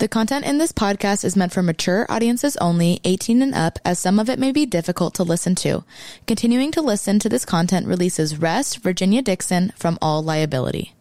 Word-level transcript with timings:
The 0.00 0.08
content 0.08 0.46
in 0.46 0.56
this 0.56 0.72
podcast 0.72 1.26
is 1.26 1.36
meant 1.36 1.52
for 1.52 1.62
mature 1.62 2.06
audiences 2.08 2.56
only, 2.56 3.02
18 3.04 3.42
and 3.42 3.54
up, 3.54 3.78
as 3.84 3.98
some 3.98 4.18
of 4.18 4.30
it 4.30 4.38
may 4.38 4.50
be 4.50 4.64
difficult 4.64 5.12
to 5.16 5.22
listen 5.22 5.54
to. 5.56 5.84
Continuing 6.26 6.72
to 6.72 6.80
listen 6.80 7.18
to 7.18 7.28
this 7.28 7.44
content 7.44 7.86
releases 7.86 8.38
Rest 8.38 8.78
Virginia 8.78 9.20
Dixon 9.20 9.74
from 9.76 9.98
all 10.00 10.22
liability. 10.22 10.94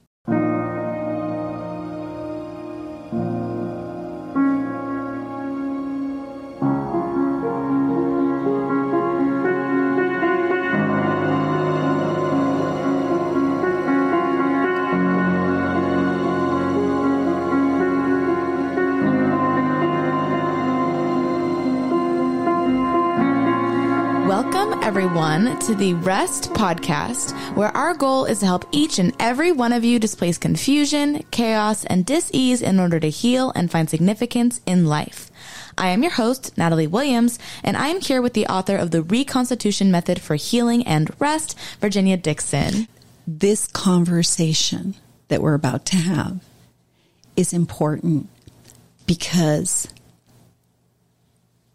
Everyone, 24.90 25.60
to 25.60 25.76
the 25.76 25.94
Rest 25.94 26.52
Podcast, 26.54 27.32
where 27.56 27.70
our 27.78 27.94
goal 27.94 28.26
is 28.26 28.40
to 28.40 28.48
help 28.48 28.66
each 28.72 28.98
and 28.98 29.16
every 29.20 29.52
one 29.52 29.72
of 29.72 29.84
you 29.84 30.00
displace 30.00 30.40
confusion, 30.40 31.24
chaos, 31.30 31.86
and 31.86 32.08
dis-ease 32.08 32.64
in 32.64 32.80
order 32.80 33.00
to 33.00 33.08
heal 33.08 33.52
and 33.54 33.70
find 33.70 33.88
significance 33.88 34.62
in 34.66 34.88
life. 34.88 35.30
I 35.78 35.90
am 35.90 36.02
your 36.02 36.14
host, 36.14 36.58
Natalie 36.58 36.88
Williams, 36.88 37.38
and 37.64 37.78
I 37.78 37.90
am 37.90 38.02
here 38.02 38.20
with 38.20 38.34
the 38.34 38.48
author 38.48 38.76
of 38.76 38.90
the 38.90 39.04
Reconstitution 39.04 39.92
Method 39.92 40.20
for 40.20 40.34
Healing 40.34 40.82
and 40.88 41.14
Rest, 41.22 41.56
Virginia 41.80 42.18
Dixon. 42.18 42.88
This 43.28 43.68
conversation 43.68 44.96
that 45.28 45.44
we're 45.44 45.54
about 45.54 45.86
to 45.86 45.98
have 45.98 46.44
is 47.36 47.54
important 47.54 48.28
because 49.06 49.88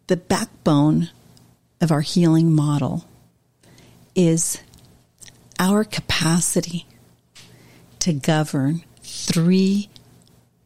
the 0.08 0.16
backbone 0.16 1.10
of 1.80 1.92
our 1.92 2.00
healing 2.00 2.52
model 2.52 3.04
is 4.14 4.58
our 5.58 5.84
capacity 5.84 6.86
to 8.00 8.12
govern 8.12 8.84
three 9.02 9.88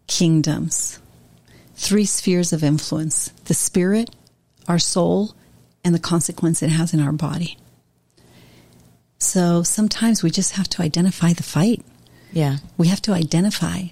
kingdoms, 0.06 1.00
three 1.74 2.04
spheres 2.04 2.52
of 2.52 2.64
influence 2.64 3.28
the 3.44 3.54
spirit, 3.54 4.10
our 4.66 4.78
soul, 4.78 5.34
and 5.84 5.94
the 5.94 6.00
consequence 6.00 6.62
it 6.62 6.70
has 6.70 6.92
in 6.92 7.00
our 7.00 7.12
body. 7.12 7.56
So 9.18 9.62
sometimes 9.62 10.22
we 10.22 10.30
just 10.30 10.52
have 10.52 10.68
to 10.70 10.82
identify 10.82 11.32
the 11.32 11.42
fight. 11.42 11.84
Yeah. 12.32 12.58
We 12.76 12.88
have 12.88 13.02
to 13.02 13.12
identify 13.12 13.84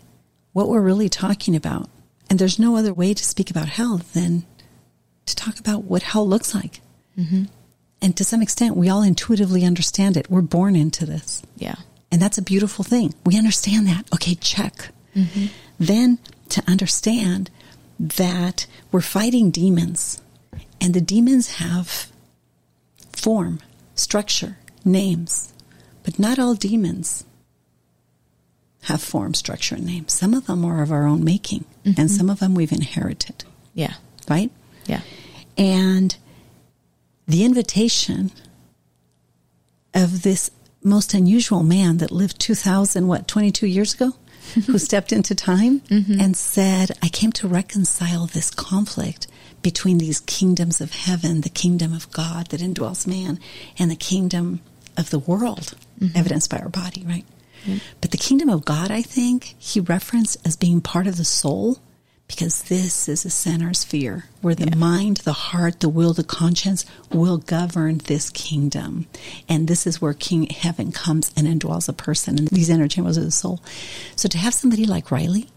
what 0.53 0.69
we're 0.69 0.81
really 0.81 1.09
talking 1.09 1.56
about. 1.56 1.89
And 2.28 2.39
there's 2.39 2.59
no 2.59 2.77
other 2.77 2.92
way 2.92 3.14
to 3.14 3.25
speak 3.25 3.50
about 3.50 3.69
hell 3.69 3.98
than 4.12 4.44
to 5.27 5.37
talk 5.37 5.59
about 5.59 5.84
what 5.84 6.03
hell 6.03 6.27
looks 6.27 6.55
like. 6.55 6.81
Mm-hmm. 7.19 7.45
And 8.03 8.17
to 8.17 8.25
some 8.25 8.42
extent, 8.42 8.77
we 8.77 8.89
all 8.89 9.03
intuitively 9.03 9.64
understand 9.64 10.17
it. 10.17 10.31
We're 10.31 10.42
born 10.42 10.77
into 10.77 11.06
this. 11.06 11.42
Yeah. 11.56 11.77
And 12.12 12.20
that's 12.20 12.39
a 12.39 12.42
beautiful 12.42 12.84
thing. 12.84 13.14
We 13.25 13.39
understand 13.39 13.86
that. 13.86 14.05
Okay, 14.14 14.34
check. 14.34 14.91
Mm-hmm. 15.14 15.47
Then 15.78 16.19
to 16.50 16.62
understand 16.67 17.50
that 17.98 18.67
we're 18.92 19.00
fighting 19.00 19.50
demons, 19.50 20.20
and 20.81 20.92
the 20.92 21.00
demons 21.00 21.55
have 21.55 22.12
form, 23.12 23.61
structure, 23.94 24.59
names, 24.84 25.53
but 26.05 26.19
not 26.19 26.39
all 26.39 26.55
demons 26.55 27.25
have 28.83 29.03
form, 29.03 29.34
structure, 29.34 29.75
and 29.75 29.87
names. 29.87 30.12
Some 30.12 30.34
of 30.34 30.47
them 30.47 30.64
are 30.64 30.83
of 30.83 30.92
our 30.92 31.06
own 31.06 31.25
making, 31.25 31.64
mm-hmm. 31.84 32.00
and 32.00 32.11
some 32.11 32.31
of 32.31 32.39
them 32.39 32.55
we've 32.55 32.72
inherited. 32.72 33.44
Yeah. 33.75 33.94
Right? 34.28 34.50
Yeah. 34.87 35.00
And 35.59 36.17
the 37.27 37.45
invitation 37.45 38.31
of 39.95 40.23
this 40.23 40.51
most 40.83 41.15
unusual 41.15 41.62
man 41.62 41.99
that 41.99 42.12
lived 42.12 42.39
2000 42.39 43.09
what 43.09 43.27
22 43.27 43.67
years 43.67 43.95
ago 43.95 44.12
who 44.67 44.78
stepped 44.78 45.12
into 45.12 45.34
time 45.34 45.81
mm-hmm. 45.81 46.21
and 46.21 46.37
said 46.37 46.93
i 47.03 47.09
came 47.09 47.33
to 47.33 47.49
reconcile 47.49 48.27
this 48.27 48.50
conflict 48.50 49.27
between 49.62 49.99
these 49.99 50.21
kingdoms 50.21 50.81
of 50.81 50.93
heaven 50.93 51.41
the 51.41 51.49
kingdom 51.49 51.93
of 51.93 52.11
god 52.12 52.47
that 52.49 52.61
indwells 52.61 53.06
man 53.06 53.41
and 53.79 53.91
the 53.91 53.97
kingdom 53.97 54.61
of 54.97 55.11
the 55.11 55.19
world 55.19 55.75
mm-hmm. 55.99 56.17
evidenced 56.17 56.50
by 56.50 56.59
our 56.59 56.69
body 56.69 57.05
right 57.05 57.25
mm-hmm. 57.65 57.79
but 58.00 58.12
the 58.12 58.17
kingdom 58.17 58.49
of 58.49 58.65
god 58.65 58.93
i 58.93 59.03
think 59.03 59.56
he 59.59 59.81
referenced 59.81 60.37
as 60.47 60.56
being 60.56 60.81
part 60.81 61.09
of 61.09 61.17
the 61.17 61.25
soul 61.25 61.79
because 62.28 62.64
this 62.64 63.09
is 63.09 63.25
a 63.25 63.31
center 63.31 63.72
sphere 63.72 64.25
where 64.41 64.54
the 64.54 64.69
yeah. 64.69 64.75
mind, 64.75 65.19
the 65.19 65.32
heart, 65.32 65.81
the 65.81 65.88
will, 65.88 66.12
the 66.12 66.25
conscience 66.25 66.84
will 67.12 67.38
govern 67.38 67.98
this 67.98 68.31
kingdom. 68.31 69.06
And 69.48 69.69
this 69.69 69.87
is 69.87 70.00
where 70.00 70.14
King 70.14 70.48
Heaven 70.50 70.92
comes 70.92 71.32
and 71.37 71.47
indwells 71.47 71.88
a 71.88 71.92
person 71.92 72.38
and 72.38 72.48
these 72.48 72.69
inner 72.69 72.88
chambers 72.88 73.16
of 73.16 73.25
the 73.25 73.31
soul. 73.31 73.62
So 74.16 74.28
to 74.28 74.38
have 74.38 74.54
somebody 74.54 74.87
like 74.87 75.10
Riley, 75.10 75.48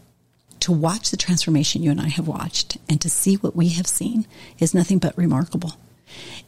to 0.62 0.72
watch 0.72 1.09
the 1.09 1.18
transformation 1.18 1.84
you 1.84 1.91
and 1.91 2.02
I 2.02 2.09
have 2.09 2.28
watched 2.28 2.78
and 2.90 3.00
to 3.01 3.09
see 3.09 3.36
what 3.36 3.56
we 3.56 3.69
have 3.69 3.88
seen 3.88 4.28
is 4.59 4.74
nothing 4.74 5.00
but 5.00 5.18
remarkable. 5.18 5.75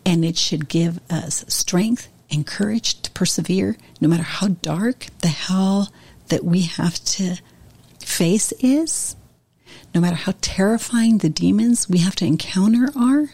And 0.06 0.26
it 0.26 0.38
should 0.38 0.68
give 0.68 1.00
us 1.10 1.46
strength 1.48 2.10
and 2.30 2.46
courage 2.46 3.02
to 3.02 3.12
persevere 3.12 3.78
no 4.00 4.08
matter 4.08 4.24
how 4.24 4.50
dark 4.50 5.08
the 5.20 5.30
hell 5.30 5.92
that 6.28 6.44
we 6.44 6.64
have 6.64 6.96
to 7.04 7.38
face 8.00 8.52
is 8.60 9.16
no 9.94 10.02
matter 10.02 10.16
how 10.16 10.34
terrifying 10.42 11.18
the 11.18 11.30
demons 11.30 11.90
we 11.90 12.00
have 12.00 12.16
to 12.16 12.26
encounter 12.26 12.90
are, 12.96 13.30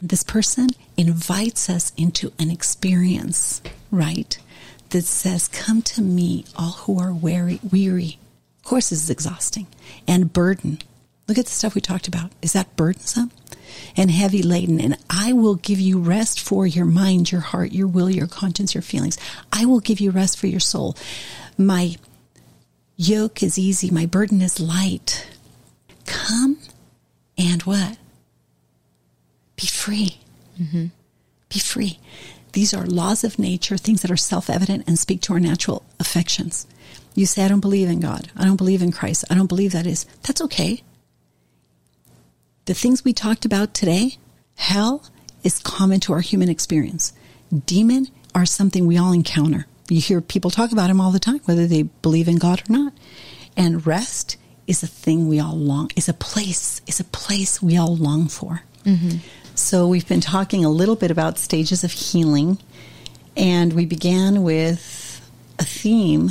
this 0.00 0.24
person 0.24 0.70
invites 0.96 1.70
us 1.70 1.92
into 1.96 2.32
an 2.38 2.50
experience, 2.50 3.62
right? 3.90 4.38
That 4.90 5.04
says, 5.04 5.48
Come 5.48 5.80
to 5.82 6.02
me, 6.02 6.44
all 6.56 6.72
who 6.72 6.98
are 6.98 7.12
weary, 7.12 7.60
weary. 7.70 8.18
Of 8.58 8.64
course, 8.64 8.90
this 8.90 9.02
is 9.04 9.10
exhausting 9.10 9.66
and 10.06 10.32
burden. 10.32 10.80
Look 11.28 11.38
at 11.38 11.46
the 11.46 11.52
stuff 11.52 11.74
we 11.74 11.80
talked 11.80 12.08
about. 12.08 12.30
Is 12.42 12.52
that 12.52 12.76
burdensome? 12.76 13.30
And 13.96 14.10
heavy 14.10 14.42
laden, 14.42 14.80
and 14.80 14.98
I 15.08 15.32
will 15.32 15.54
give 15.54 15.80
you 15.80 15.98
rest 15.98 16.40
for 16.40 16.66
your 16.66 16.84
mind, 16.84 17.32
your 17.32 17.40
heart, 17.40 17.72
your 17.72 17.86
will, 17.86 18.10
your 18.10 18.26
conscience, 18.26 18.74
your 18.74 18.82
feelings. 18.82 19.16
I 19.50 19.64
will 19.64 19.80
give 19.80 19.98
you 19.98 20.10
rest 20.10 20.38
for 20.38 20.46
your 20.46 20.60
soul. 20.60 20.94
My 21.56 21.96
yoke 22.96 23.42
is 23.42 23.58
easy, 23.58 23.90
my 23.90 24.04
burden 24.04 24.42
is 24.42 24.60
light 24.60 25.26
come 26.06 26.58
and 27.38 27.62
what? 27.62 27.98
Be 29.56 29.66
free. 29.66 30.18
Mm-hmm. 30.60 30.86
Be 31.48 31.58
free. 31.58 31.98
These 32.52 32.74
are 32.74 32.86
laws 32.86 33.24
of 33.24 33.38
nature, 33.38 33.76
things 33.76 34.02
that 34.02 34.10
are 34.10 34.16
self 34.16 34.50
evident 34.50 34.84
and 34.86 34.98
speak 34.98 35.20
to 35.22 35.32
our 35.32 35.40
natural 35.40 35.84
affections. 35.98 36.66
You 37.14 37.26
say, 37.26 37.44
I 37.44 37.48
don't 37.48 37.60
believe 37.60 37.88
in 37.88 38.00
God. 38.00 38.30
I 38.36 38.44
don't 38.44 38.56
believe 38.56 38.82
in 38.82 38.92
Christ. 38.92 39.24
I 39.30 39.34
don't 39.34 39.46
believe 39.46 39.72
that 39.72 39.86
is. 39.86 40.04
That's 40.22 40.40
okay. 40.42 40.82
The 42.64 42.74
things 42.74 43.04
we 43.04 43.12
talked 43.12 43.44
about 43.44 43.74
today, 43.74 44.16
hell 44.54 45.04
is 45.42 45.58
common 45.58 46.00
to 46.00 46.12
our 46.12 46.20
human 46.20 46.48
experience. 46.48 47.12
Demon 47.66 48.08
are 48.34 48.46
something 48.46 48.86
we 48.86 48.96
all 48.96 49.12
encounter. 49.12 49.66
You 49.88 50.00
hear 50.00 50.20
people 50.20 50.50
talk 50.50 50.72
about 50.72 50.88
them 50.88 51.00
all 51.00 51.10
the 51.10 51.18
time, 51.18 51.40
whether 51.40 51.66
they 51.66 51.82
believe 51.82 52.28
in 52.28 52.36
God 52.36 52.62
or 52.68 52.72
not. 52.72 52.92
And 53.56 53.86
rest 53.86 54.36
is 54.72 54.82
a 54.82 54.86
thing 54.86 55.28
we 55.28 55.38
all 55.38 55.56
long 55.56 55.90
is 55.96 56.08
a 56.08 56.14
place 56.14 56.80
is 56.86 56.98
a 56.98 57.04
place 57.04 57.62
we 57.62 57.76
all 57.76 57.94
long 57.94 58.26
for. 58.26 58.62
Mm-hmm. 58.84 59.18
So 59.54 59.86
we've 59.86 60.08
been 60.08 60.22
talking 60.22 60.64
a 60.64 60.70
little 60.70 60.96
bit 60.96 61.10
about 61.10 61.38
stages 61.38 61.84
of 61.84 61.92
healing, 61.92 62.58
and 63.36 63.74
we 63.74 63.84
began 63.84 64.42
with 64.42 65.30
a 65.58 65.64
theme 65.64 66.30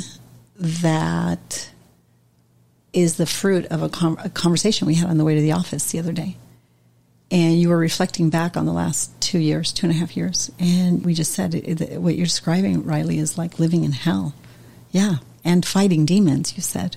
that 0.56 1.70
is 2.92 3.16
the 3.16 3.26
fruit 3.26 3.64
of 3.66 3.82
a, 3.82 3.88
com- 3.88 4.18
a 4.22 4.28
conversation 4.28 4.86
we 4.86 4.94
had 4.94 5.08
on 5.08 5.18
the 5.18 5.24
way 5.24 5.36
to 5.36 5.40
the 5.40 5.52
office 5.52 5.92
the 5.92 6.00
other 6.00 6.12
day. 6.12 6.36
And 7.30 7.58
you 7.58 7.70
were 7.70 7.78
reflecting 7.78 8.28
back 8.28 8.56
on 8.56 8.66
the 8.66 8.72
last 8.72 9.18
two 9.20 9.38
years, 9.38 9.72
two 9.72 9.86
and 9.86 9.96
a 9.96 9.98
half 9.98 10.16
years, 10.16 10.50
and 10.58 11.04
we 11.04 11.14
just 11.14 11.32
said 11.32 11.54
what 11.96 12.16
you're 12.16 12.26
describing, 12.26 12.84
Riley, 12.84 13.18
is 13.18 13.38
like 13.38 13.60
living 13.60 13.84
in 13.84 13.92
hell. 13.92 14.34
Yeah, 14.90 15.18
and 15.44 15.64
fighting 15.64 16.04
demons. 16.04 16.56
You 16.56 16.62
said, 16.62 16.96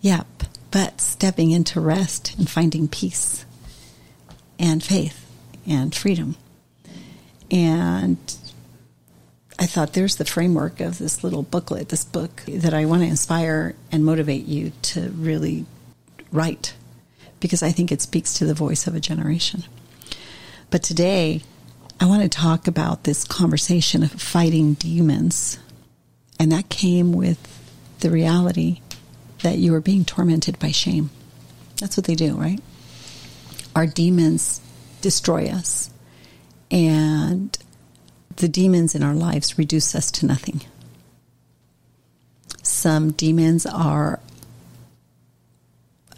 yep 0.00 0.26
but 0.72 1.00
stepping 1.00 1.50
into 1.50 1.80
rest 1.80 2.36
and 2.38 2.50
finding 2.50 2.88
peace 2.88 3.44
and 4.58 4.82
faith 4.82 5.30
and 5.66 5.94
freedom. 5.94 6.34
And 7.50 8.18
I 9.58 9.66
thought 9.66 9.92
there's 9.92 10.16
the 10.16 10.24
framework 10.24 10.80
of 10.80 10.98
this 10.98 11.22
little 11.22 11.42
booklet, 11.42 11.90
this 11.90 12.04
book 12.04 12.42
that 12.48 12.72
I 12.72 12.86
want 12.86 13.02
to 13.02 13.08
inspire 13.08 13.76
and 13.92 14.04
motivate 14.04 14.46
you 14.46 14.72
to 14.82 15.10
really 15.10 15.66
write 16.32 16.74
because 17.38 17.62
I 17.62 17.70
think 17.70 17.92
it 17.92 18.00
speaks 18.00 18.34
to 18.34 18.46
the 18.46 18.54
voice 18.54 18.86
of 18.86 18.94
a 18.94 19.00
generation. 19.00 19.64
But 20.70 20.82
today, 20.82 21.42
I 22.00 22.06
want 22.06 22.22
to 22.22 22.28
talk 22.28 22.66
about 22.66 23.04
this 23.04 23.24
conversation 23.24 24.02
of 24.02 24.12
fighting 24.12 24.74
demons. 24.74 25.58
And 26.40 26.50
that 26.50 26.70
came 26.70 27.12
with 27.12 27.38
the 28.00 28.10
reality 28.10 28.80
that 29.42 29.58
you 29.58 29.74
are 29.74 29.80
being 29.80 30.04
tormented 30.04 30.58
by 30.58 30.70
shame. 30.70 31.10
That's 31.78 31.96
what 31.96 32.06
they 32.06 32.14
do, 32.14 32.34
right? 32.36 32.60
our 33.74 33.86
demons 33.86 34.60
destroy 35.00 35.48
us, 35.48 35.90
and 36.70 37.56
the 38.36 38.48
demons 38.48 38.94
in 38.94 39.02
our 39.02 39.14
lives 39.14 39.58
reduce 39.58 39.94
us 39.94 40.10
to 40.10 40.26
nothing. 40.26 40.62
Some 42.62 43.12
demons 43.12 43.66
are 43.66 44.20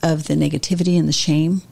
of 0.03 0.27
the 0.27 0.35
negativity 0.35 0.99
and 0.99 1.09
the 1.09 1.13
shame. 1.13 1.63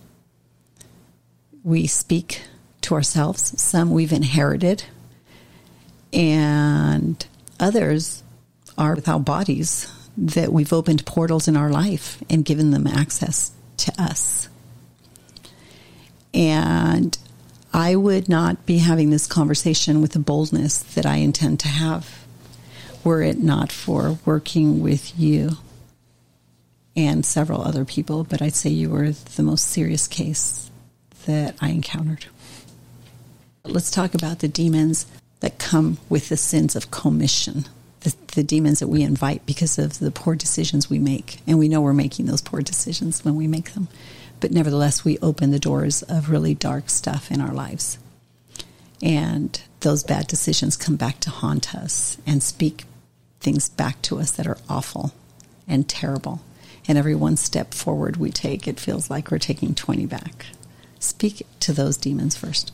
We 1.62 1.86
speak 1.86 2.42
to 2.82 2.94
ourselves. 2.94 3.60
Some 3.60 3.90
we've 3.90 4.12
inherited, 4.12 4.84
and 6.12 7.24
others 7.60 8.22
are 8.78 8.94
without 8.94 9.24
bodies 9.24 9.90
that 10.16 10.52
we've 10.52 10.72
opened 10.72 11.06
portals 11.06 11.48
in 11.48 11.56
our 11.56 11.70
life 11.70 12.22
and 12.28 12.44
given 12.44 12.70
them 12.70 12.86
access 12.86 13.52
to 13.78 13.92
us. 14.00 14.48
And 16.34 17.16
I 17.72 17.96
would 17.96 18.28
not 18.28 18.66
be 18.66 18.78
having 18.78 19.10
this 19.10 19.26
conversation 19.26 20.00
with 20.00 20.12
the 20.12 20.18
boldness 20.18 20.78
that 20.94 21.06
I 21.06 21.16
intend 21.16 21.60
to 21.60 21.68
have 21.68 22.26
were 23.04 23.22
it 23.22 23.38
not 23.38 23.72
for 23.72 24.18
working 24.24 24.82
with 24.82 25.18
you 25.18 25.52
and 26.94 27.24
several 27.24 27.62
other 27.62 27.84
people, 27.84 28.24
but 28.24 28.42
I'd 28.42 28.54
say 28.54 28.70
you 28.70 28.90
were 28.90 29.10
the 29.10 29.42
most 29.42 29.68
serious 29.68 30.06
case 30.06 30.70
that 31.26 31.56
I 31.60 31.70
encountered. 31.70 32.26
Let's 33.64 33.90
talk 33.90 34.14
about 34.14 34.40
the 34.40 34.48
demons 34.48 35.06
that 35.40 35.58
come 35.58 35.98
with 36.08 36.28
the 36.28 36.36
sins 36.36 36.76
of 36.76 36.90
commission, 36.90 37.64
the, 38.02 38.14
the, 38.34 38.42
demons 38.42 38.80
that 38.80 38.88
we 38.88 39.02
invite 39.02 39.46
because 39.46 39.78
of 39.78 39.98
the 39.98 40.10
poor 40.10 40.34
decisions 40.34 40.90
we 40.90 40.98
make. 40.98 41.40
And 41.46 41.58
we 41.58 41.68
know 41.68 41.80
we're 41.80 41.92
making 41.92 42.26
those 42.26 42.40
poor 42.40 42.62
decisions 42.62 43.24
when 43.24 43.36
we 43.36 43.46
make 43.46 43.74
them. 43.74 43.88
But 44.40 44.50
nevertheless, 44.50 45.04
we 45.04 45.18
open 45.18 45.50
the 45.50 45.58
doors 45.58 46.02
of 46.02 46.30
really 46.30 46.54
dark 46.54 46.90
stuff 46.90 47.30
in 47.30 47.40
our 47.40 47.52
lives. 47.52 47.98
And 49.00 49.60
those 49.80 50.04
bad 50.04 50.26
decisions 50.26 50.76
come 50.76 50.96
back 50.96 51.20
to 51.20 51.30
haunt 51.30 51.74
us 51.74 52.16
and 52.26 52.42
speak 52.42 52.84
things 53.40 53.68
back 53.68 54.00
to 54.02 54.18
us 54.18 54.30
that 54.32 54.46
are 54.46 54.58
awful 54.68 55.12
and 55.66 55.88
terrible. 55.88 56.40
And 56.88 56.98
every 56.98 57.14
one 57.14 57.36
step 57.36 57.74
forward 57.74 58.16
we 58.16 58.30
take, 58.30 58.66
it 58.66 58.80
feels 58.80 59.10
like 59.10 59.30
we're 59.30 59.38
taking 59.38 59.74
20 59.74 60.06
back. 60.06 60.46
Speak 60.98 61.46
to 61.60 61.72
those 61.72 61.96
demons 61.96 62.36
first. 62.36 62.72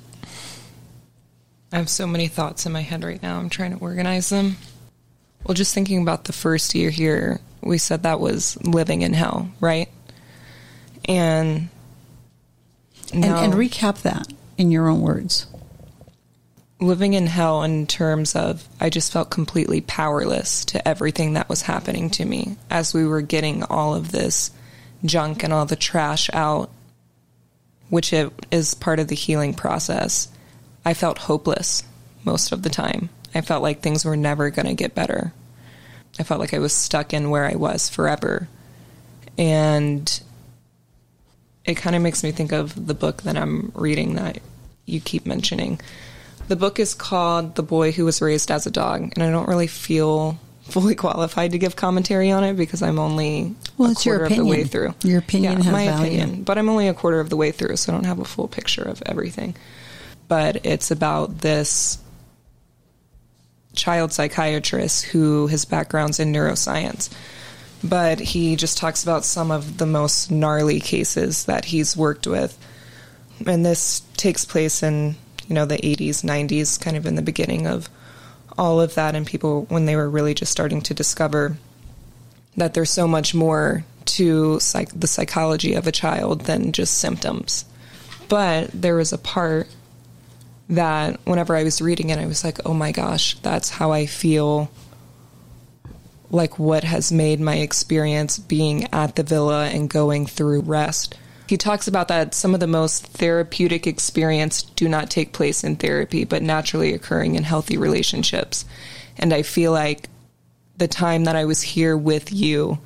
I 1.73 1.77
have 1.77 1.91
so 1.91 2.07
many 2.07 2.29
thoughts 2.29 2.65
in 2.65 2.73
my 2.73 2.81
head 2.81 3.05
right 3.05 3.23
now. 3.23 3.39
I'm 3.39 3.51
trying 3.51 3.77
to 3.77 3.79
organize 3.79 4.31
them. 4.31 4.57
Well, 5.44 5.55
just 5.55 5.75
thinking 5.75 6.02
about 6.02 6.25
the 6.25 6.32
first 6.32 6.75
year 6.75 6.90
here, 6.90 7.40
we 7.62 7.79
said 7.79 8.02
that 8.02 8.20
was 8.20 8.56
living 8.64 9.02
in 9.02 9.14
hell, 9.14 9.50
right? 9.61 9.88
And 11.05 11.69
and, 13.12 13.25
and 13.25 13.55
recap 13.55 14.02
that 14.02 14.29
in 14.58 14.70
your 14.70 14.88
own 14.88 15.00
words. 15.00 15.46
Living 16.81 17.14
in 17.14 17.26
hell 17.26 17.62
in 17.62 17.87
terms 17.87 18.37
of 18.37 18.69
I 18.81 18.90
just 18.90 19.12
felt 19.12 19.31
completely 19.31 19.81
powerless 19.81 20.64
to 20.67 20.87
everything 20.87 21.32
that 21.32 21.49
was 21.49 21.62
happening 21.62 22.11
to 22.11 22.25
me 22.25 22.56
as 22.70 22.93
we 22.93 23.06
were 23.06 23.23
getting 23.23 23.62
all 23.64 23.94
of 23.94 24.12
this 24.12 24.50
junk 25.05 25.43
and 25.43 25.52
all 25.52 25.64
the 25.64 25.76
trash 25.76 26.29
out, 26.32 26.70
which 27.88 28.12
it 28.12 28.31
is 28.50 28.75
part 28.75 29.00
of 29.00 29.08
the 29.08 29.14
healing 29.14 29.55
process 29.55 30.29
I 30.84 30.94
felt 30.94 31.19
hopeless 31.19 31.82
most 32.25 32.52
of 32.52 32.62
the 32.62 32.70
time. 32.70 33.11
I 33.35 33.41
felt 33.41 33.63
like 33.63 33.81
things 33.81 34.05
were 34.05 34.17
never 34.17 34.51
going 34.51 34.67
to 34.67 34.75
get 34.75 34.95
better. 34.95 35.33
I 36.19 36.23
felt 36.23 36.41
like 36.41 36.55
I 36.55 36.59
was 36.59 36.73
stuck 36.73 37.13
in 37.13 37.31
where 37.31 37.45
I 37.45 37.55
was 37.55 37.89
forever. 37.89 38.49
And 39.37 40.21
it 41.65 41.77
kind 41.77 41.95
of 41.95 42.03
makes 42.03 42.23
me 42.23 42.33
think 42.33 42.53
of 42.53 42.87
the 42.87 42.95
book 42.95 43.23
that 43.23 43.37
I'm 43.37 43.73
reading 43.75 44.15
that 44.15 44.39
you 44.87 45.01
keep 45.01 45.27
mentioning. 45.27 45.81
The 46.49 46.57
book 46.57 46.81
is 46.81 46.95
called 46.95 47.57
The 47.57 47.63
Boy 47.63 47.93
Who 47.93 48.07
Was 48.07 48.23
Raised 48.23 48.51
as 48.51 48.67
a 48.67 48.71
Dog, 48.71 49.13
and 49.15 49.23
I 49.23 49.31
don't 49.31 49.49
really 49.49 49.67
feel 49.67 50.39
fully 50.63 50.95
qualified 50.95 51.53
to 51.53 51.59
give 51.59 51.77
commentary 51.77 52.31
on 52.31 52.43
it 52.43 52.55
because 52.55 52.83
I'm 52.83 52.99
only 52.99 53.55
well, 53.77 53.93
a 53.93 53.95
quarter 53.95 54.25
of 54.25 54.35
the 54.35 54.45
way 54.45 54.65
through. 54.65 54.95
Your 55.05 55.19
opinion, 55.19 55.63
yeah, 55.63 55.71
my 55.71 55.85
value. 55.87 56.17
opinion, 56.17 56.43
but 56.43 56.59
I'm 56.59 56.69
only 56.69 56.89
a 56.89 56.95
quarter 56.95 57.21
of 57.21 57.29
the 57.29 57.37
way 57.37 57.53
through, 57.53 57.77
so 57.77 57.93
I 57.93 57.95
don't 57.95 58.05
have 58.05 58.19
a 58.19 58.25
full 58.25 58.49
picture 58.49 58.83
of 58.83 59.03
everything 59.05 59.55
but 60.29 60.65
it's 60.65 60.91
about 60.91 61.39
this 61.39 61.99
child 63.79 64.13
psychiatrist 64.13 65.05
who 65.07 65.47
his 65.47 65.65
background's 65.65 66.21
in 66.21 66.33
neuroscience. 66.33 67.11
But 67.83 68.19
he 68.19 68.57
just 68.57 68.77
talks 68.77 69.03
about 69.03 69.25
some 69.25 69.51
of 69.51 69.79
the 69.79 69.87
most 69.87 70.31
gnarly 70.31 70.81
cases 70.81 71.45
that 71.45 71.67
he's 71.67 71.97
worked 71.97 72.27
with. 72.27 72.59
And 73.47 73.65
this 73.65 74.03
takes 74.17 74.45
place 74.45 74.83
in, 74.83 75.15
you 75.47 75.55
know, 75.55 75.65
the 75.65 75.79
80s, 75.79 76.25
90s, 76.25 76.81
kind 76.81 76.97
of 76.97 77.07
in 77.07 77.15
the 77.15 77.23
beginning 77.23 77.67
of 77.67 77.89
all 78.59 78.81
of 78.81 78.97
that, 78.97 79.15
and 79.15 79.25
people 79.25 79.67
when 79.69 79.87
they 79.87 79.95
were 79.95 80.11
really 80.11 80.35
just 80.35 80.51
starting 80.51 80.83
to 80.83 80.93
discover 80.93 81.57
that 82.57 82.75
there's 82.75 82.91
so 82.91 83.07
much 83.07 83.33
more 83.33 83.85
to 84.05 84.59
psych- 84.59 84.99
the 84.99 85.07
psychology 85.07 85.75
of 85.75 85.87
a 85.87 85.93
child 85.93 86.43
than 86.43 86.73
just 86.73 86.99
symptoms. 86.99 87.65
But 88.29 88.71
there 88.75 88.97
was 88.97 89.13
a 89.13 89.19
part 89.19 89.69
that 90.69 91.19
whenever 91.25 91.56
I 91.56 91.65
was 91.65 91.81
reading 91.81 92.11
it, 92.11 92.19
I 92.19 92.26
was 92.26 92.44
like, 92.44 92.61
oh 92.67 92.75
my 92.75 92.93
gosh, 92.93 93.38
that's 93.38 93.70
how 93.70 93.91
I 93.93 94.06
feel 94.06 94.70
like 96.31 96.59
what 96.59 96.85
has 96.85 97.11
made 97.11 97.41
my 97.41 97.56
experience 97.56 98.38
being 98.38 98.93
at 98.93 99.17
the 99.17 99.23
villa 99.23 99.67
and 99.69 99.88
going 99.88 100.26
through 100.26 100.61
rest. 100.61 101.17
He 101.49 101.56
talks 101.56 101.88
about 101.88 102.09
that 102.09 102.35
some 102.35 102.53
of 102.53 102.61
the 102.61 102.67
most 102.67 103.06
therapeutic 103.06 103.87
experience 103.87 104.62
do 104.62 104.88
not 104.88 105.09
take 105.09 105.32
place 105.32 105.65
in 105.65 105.76
therapy, 105.76 106.25
but 106.25 106.43
naturally 106.43 106.93
occurring 106.93 107.37
in 107.37 107.44
healthy 107.44 107.79
relationships. 107.79 108.67
And 109.17 109.32
I 109.32 109.41
feel 109.41 109.73
like 109.73 110.11
the 110.76 110.88
time 110.88 111.25
that 111.25 111.37
I 111.37 111.47
was 111.47 111.62
here 111.62 111.97
with 111.97 112.31
you 112.31 112.79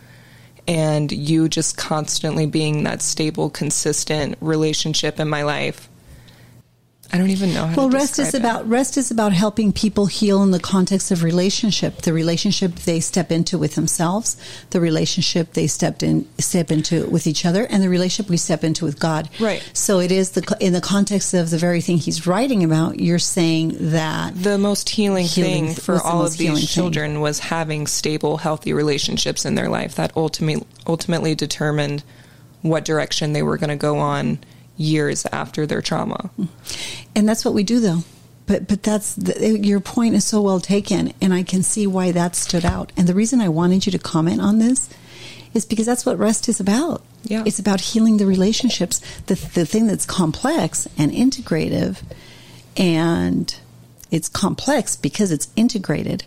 and 0.68 1.10
you 1.10 1.48
just 1.48 1.76
constantly 1.76 2.46
being 2.46 2.84
that 2.84 3.02
stable, 3.02 3.50
consistent 3.50 4.36
relationship 4.40 5.18
in 5.18 5.28
my 5.28 5.42
life 5.42 5.88
I 7.12 7.18
don't 7.18 7.28
even 7.28 7.52
know. 7.52 7.70
well, 7.76 7.90
rest 7.90 8.18
is 8.18 8.32
it. 8.32 8.38
about 8.38 8.66
rest 8.66 8.96
is 8.96 9.10
about 9.10 9.34
helping 9.34 9.70
people 9.70 10.06
heal 10.06 10.42
in 10.42 10.50
the 10.50 10.58
context 10.58 11.10
of 11.10 11.22
relationship. 11.22 11.98
The 11.98 12.12
relationship 12.12 12.74
they 12.74 13.00
step 13.00 13.30
into 13.30 13.58
with 13.58 13.74
themselves, 13.74 14.38
the 14.70 14.80
relationship 14.80 15.52
they 15.52 15.66
stepped 15.66 16.02
in 16.02 16.26
step 16.38 16.70
into 16.70 17.06
with 17.10 17.26
each 17.26 17.44
other, 17.44 17.66
and 17.66 17.82
the 17.82 17.90
relationship 17.90 18.30
we 18.30 18.38
step 18.38 18.64
into 18.64 18.86
with 18.86 18.98
God. 18.98 19.28
Right. 19.38 19.62
So 19.74 20.00
it 20.00 20.10
is 20.10 20.30
the 20.30 20.56
in 20.58 20.72
the 20.72 20.80
context 20.80 21.34
of 21.34 21.50
the 21.50 21.58
very 21.58 21.82
thing 21.82 21.98
he's 21.98 22.26
writing 22.26 22.64
about. 22.64 22.98
You're 22.98 23.18
saying 23.18 23.90
that 23.90 24.34
the 24.34 24.56
most 24.56 24.88
healing, 24.88 25.26
healing 25.26 25.66
thing 25.66 25.74
for 25.74 26.00
all 26.00 26.20
the 26.20 26.26
of 26.28 26.36
these 26.38 26.70
children 26.70 27.12
thing. 27.12 27.20
was 27.20 27.40
having 27.40 27.86
stable, 27.86 28.38
healthy 28.38 28.72
relationships 28.72 29.44
in 29.44 29.54
their 29.54 29.68
life 29.68 29.96
that 29.96 30.16
ultimately 30.16 30.66
ultimately 30.86 31.34
determined 31.34 32.02
what 32.62 32.86
direction 32.86 33.34
they 33.34 33.42
were 33.42 33.58
going 33.58 33.70
to 33.70 33.76
go 33.76 33.98
on 33.98 34.38
years 34.76 35.26
after 35.32 35.66
their 35.66 35.82
trauma. 35.82 36.30
And 37.14 37.28
that's 37.28 37.44
what 37.44 37.54
we 37.54 37.62
do, 37.62 37.80
though. 37.80 38.04
But 38.46 38.66
but 38.66 38.82
that's 38.82 39.14
the, 39.14 39.58
your 39.58 39.80
point 39.80 40.14
is 40.14 40.24
so 40.24 40.42
well 40.42 40.60
taken, 40.60 41.12
and 41.20 41.32
I 41.32 41.42
can 41.42 41.62
see 41.62 41.86
why 41.86 42.12
that 42.12 42.34
stood 42.34 42.64
out. 42.64 42.92
And 42.96 43.06
the 43.06 43.14
reason 43.14 43.40
I 43.40 43.48
wanted 43.48 43.86
you 43.86 43.92
to 43.92 43.98
comment 43.98 44.40
on 44.40 44.58
this 44.58 44.90
is 45.54 45.64
because 45.64 45.86
that's 45.86 46.04
what 46.04 46.18
rest 46.18 46.48
is 46.48 46.58
about. 46.58 47.02
Yeah, 47.22 47.44
it's 47.46 47.60
about 47.60 47.80
healing 47.80 48.16
the 48.16 48.26
relationships. 48.26 49.00
The 49.26 49.34
the 49.34 49.64
thing 49.64 49.86
that's 49.86 50.04
complex 50.04 50.88
and 50.98 51.12
integrative, 51.12 52.02
and 52.76 53.54
it's 54.10 54.28
complex 54.28 54.96
because 54.96 55.30
it's 55.30 55.48
integrated 55.54 56.24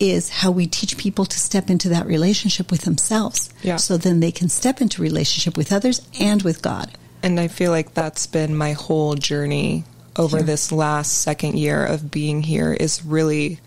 is 0.00 0.28
how 0.28 0.50
we 0.50 0.66
teach 0.66 0.96
people 0.96 1.24
to 1.24 1.38
step 1.38 1.70
into 1.70 1.88
that 1.88 2.06
relationship 2.06 2.70
with 2.70 2.82
themselves. 2.82 3.50
Yeah. 3.62 3.76
So 3.76 3.96
then 3.96 4.20
they 4.20 4.32
can 4.32 4.48
step 4.48 4.80
into 4.80 5.02
relationship 5.02 5.56
with 5.56 5.72
others 5.72 6.02
and 6.18 6.42
with 6.42 6.62
God. 6.62 6.90
And 7.24 7.40
I 7.40 7.48
feel 7.48 7.70
like 7.70 7.94
that's 7.94 8.26
been 8.26 8.54
my 8.54 8.72
whole 8.72 9.14
journey 9.14 9.84
over 10.14 10.36
sure. 10.36 10.46
this 10.46 10.70
last 10.70 11.22
second 11.22 11.58
year 11.58 11.82
of 11.82 12.10
being 12.10 12.42
here 12.42 12.74
is 12.74 13.02
really 13.02 13.60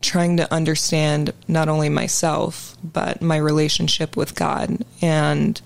trying 0.00 0.38
to 0.38 0.50
understand 0.50 1.34
not 1.46 1.68
only 1.68 1.90
myself, 1.90 2.74
but 2.82 3.20
my 3.20 3.36
relationship 3.36 4.16
with 4.16 4.34
God 4.34 4.82
and 5.02 5.60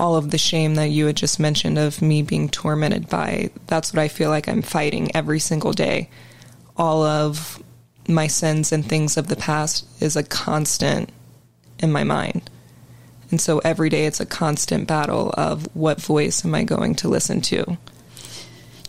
all 0.00 0.16
of 0.16 0.32
the 0.32 0.36
shame 0.36 0.74
that 0.74 0.88
you 0.88 1.06
had 1.06 1.16
just 1.16 1.38
mentioned 1.38 1.78
of 1.78 2.02
me 2.02 2.22
being 2.22 2.48
tormented 2.48 3.08
by. 3.08 3.50
That's 3.68 3.92
what 3.92 4.02
I 4.02 4.08
feel 4.08 4.30
like 4.30 4.48
I'm 4.48 4.62
fighting 4.62 5.14
every 5.14 5.38
single 5.38 5.72
day. 5.72 6.10
All 6.76 7.04
of 7.04 7.62
my 8.08 8.26
sins 8.26 8.72
and 8.72 8.84
things 8.84 9.16
of 9.16 9.28
the 9.28 9.36
past 9.36 9.86
is 10.02 10.16
a 10.16 10.24
constant 10.24 11.08
in 11.78 11.92
my 11.92 12.02
mind. 12.02 12.50
And 13.30 13.40
so 13.40 13.58
every 13.60 13.88
day 13.88 14.06
it's 14.06 14.20
a 14.20 14.26
constant 14.26 14.86
battle 14.86 15.34
of 15.36 15.68
what 15.74 16.00
voice 16.00 16.44
am 16.44 16.54
I 16.54 16.64
going 16.64 16.94
to 16.96 17.08
listen 17.08 17.40
to? 17.42 17.76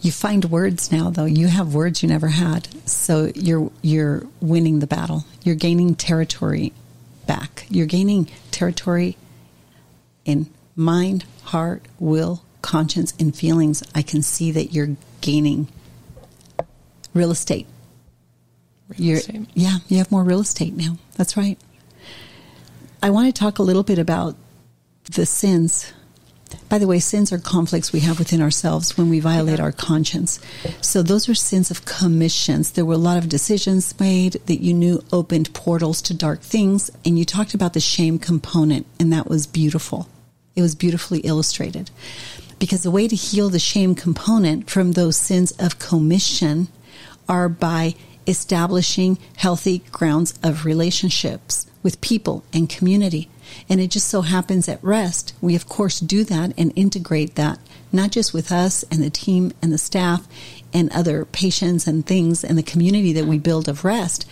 You 0.01 0.12
find 0.12 0.46
words 0.46 0.91
now 0.91 1.10
though. 1.10 1.25
You 1.25 1.48
have 1.48 1.74
words 1.74 2.03
you 2.03 2.10
never 2.10 2.27
had. 2.27 2.67
So 2.88 3.32
you're 3.34 3.72
you're 3.82 4.27
winning 4.41 4.79
the 4.79 4.88
battle. 4.88 5.25
You're 5.44 5.56
gaining 5.56 5.96
territory 5.96 6.72
back. 7.25 7.65
You're 7.70 7.88
gaining 7.88 8.29
territory 8.51 9.17
in 10.24 10.50
mind, 10.75 11.25
heart, 11.44 11.84
will, 12.00 12.44
conscience 12.62 13.13
and 13.17 13.36
feelings, 13.36 13.82
I 13.96 14.01
can 14.01 14.22
see 14.22 14.51
that 14.51 14.74
you're 14.74 14.96
gaining 15.22 15.70
real 17.13 17.32
estate. 17.32 17.65
Real 18.89 19.17
estate. 19.17 19.48
yeah, 19.53 19.77
you 19.88 19.98
have 19.98 20.12
more 20.12 20.24
real 20.24 20.41
estate 20.41 20.75
now. 20.75 20.98
That's 21.15 21.38
right. 21.38 21.58
I 23.01 23.11
want 23.11 23.33
to 23.33 23.39
talk 23.39 23.59
a 23.59 23.63
little 23.63 23.83
bit 23.83 23.99
about 23.99 24.35
the 25.11 25.25
sins. 25.25 25.93
By 26.67 26.79
the 26.79 26.87
way, 26.87 26.99
sins 26.99 27.31
are 27.31 27.37
conflicts 27.37 27.93
we 27.93 27.99
have 27.99 28.17
within 28.17 28.41
ourselves 28.41 28.97
when 28.97 29.09
we 29.09 29.19
violate 29.19 29.59
our 29.59 29.71
conscience. 29.71 30.39
So 30.81 31.03
those 31.03 31.29
are 31.29 31.35
sins 31.35 31.69
of 31.69 31.85
commissions. 31.85 32.71
There 32.71 32.85
were 32.85 32.95
a 32.95 32.97
lot 32.97 33.17
of 33.17 33.29
decisions 33.29 33.97
made 33.99 34.33
that 34.47 34.61
you 34.61 34.73
knew 34.73 35.03
opened 35.11 35.53
portals 35.53 36.01
to 36.03 36.13
dark 36.15 36.41
things, 36.41 36.89
and 37.05 37.19
you 37.19 37.25
talked 37.25 37.53
about 37.53 37.73
the 37.73 37.79
shame 37.79 38.17
component, 38.17 38.87
and 38.99 39.13
that 39.13 39.29
was 39.29 39.45
beautiful. 39.45 40.07
It 40.55 40.63
was 40.63 40.73
beautifully 40.73 41.19
illustrated. 41.19 41.91
Because 42.57 42.81
the 42.81 42.91
way 42.91 43.07
to 43.07 43.15
heal 43.15 43.49
the 43.49 43.59
shame 43.59 43.93
component 43.93 44.69
from 44.69 44.93
those 44.93 45.17
sins 45.17 45.51
of 45.59 45.77
commission 45.77 46.69
are 47.29 47.47
by 47.47 47.93
establishing 48.25 49.19
healthy 49.35 49.83
grounds 49.91 50.33
of 50.41 50.65
relationships 50.65 51.67
with 51.88 52.01
people 52.01 52.44
and 52.51 52.70
community. 52.70 53.29
And 53.70 53.79
it 53.79 53.91
just 53.91 54.10
so 54.10 54.20
happens 54.20 54.67
at 54.67 54.84
rest, 54.84 55.34
we 55.39 55.56
of 55.56 55.70
course 55.70 56.01
do 56.01 56.25
that 56.25 56.51
and 56.58 56.74
integrate 56.75 57.36
that, 57.36 57.60
not 57.94 58.12
just 58.12 58.34
with 58.34 58.51
us 58.51 58.84
and 58.91 59.01
the 59.01 59.10
team 59.10 59.53
and 59.62 59.72
the 59.72 59.77
staff 59.77 60.27
and 60.74 60.91
other 60.91 61.24
patients 61.24 61.88
and 61.88 62.06
things 62.06 62.44
and 62.44 62.58
the 62.58 62.72
community 62.72 63.13
that 63.13 63.24
we 63.24 63.39
build 63.39 63.70
of 63.70 63.86
rest, 63.86 64.29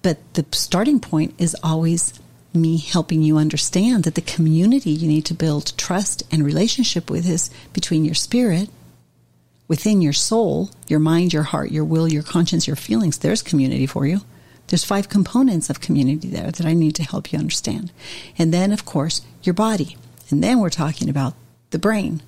but 0.00 0.16
the 0.32 0.46
starting 0.52 0.98
point 0.98 1.34
is 1.36 1.54
always 1.62 2.18
me 2.54 2.78
helping 2.78 3.20
you 3.20 3.36
understand 3.36 4.04
that 4.04 4.14
the 4.14 4.22
community 4.22 4.88
you 4.88 5.06
need 5.06 5.26
to 5.26 5.34
build 5.34 5.76
trust 5.76 6.22
and 6.32 6.42
relationship 6.42 7.10
with 7.10 7.28
is 7.28 7.50
between 7.74 8.06
your 8.06 8.14
spirit 8.14 8.70
within 9.68 10.00
your 10.00 10.14
soul, 10.14 10.70
your 10.88 11.00
mind, 11.00 11.34
your 11.34 11.42
heart, 11.42 11.70
your 11.70 11.84
will, 11.84 12.08
your 12.08 12.22
conscience, 12.22 12.66
your 12.66 12.76
feelings, 12.76 13.18
there's 13.18 13.42
community 13.42 13.84
for 13.84 14.06
you. 14.06 14.22
There's 14.68 14.84
five 14.84 15.08
components 15.08 15.70
of 15.70 15.80
community 15.80 16.28
there 16.28 16.50
that 16.50 16.66
I 16.66 16.72
need 16.72 16.94
to 16.96 17.02
help 17.02 17.32
you 17.32 17.38
understand. 17.38 17.92
And 18.38 18.52
then, 18.52 18.72
of 18.72 18.84
course, 18.84 19.20
your 19.42 19.54
body. 19.54 19.96
And 20.30 20.42
then 20.42 20.60
we're 20.60 20.70
talking 20.70 21.08
about 21.08 21.34
the 21.70 21.78
brain. 21.78 22.22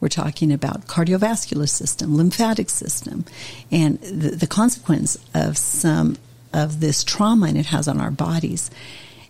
We're 0.00 0.08
talking 0.08 0.52
about 0.52 0.86
cardiovascular 0.86 1.68
system, 1.68 2.16
lymphatic 2.16 2.70
system, 2.70 3.24
and 3.70 4.00
the, 4.00 4.30
the 4.30 4.46
consequence 4.46 5.18
of 5.34 5.58
some 5.58 6.16
of 6.52 6.80
this 6.80 7.02
trauma 7.02 7.46
and 7.46 7.58
it 7.58 7.66
has 7.66 7.88
on 7.88 8.00
our 8.00 8.10
bodies. 8.10 8.70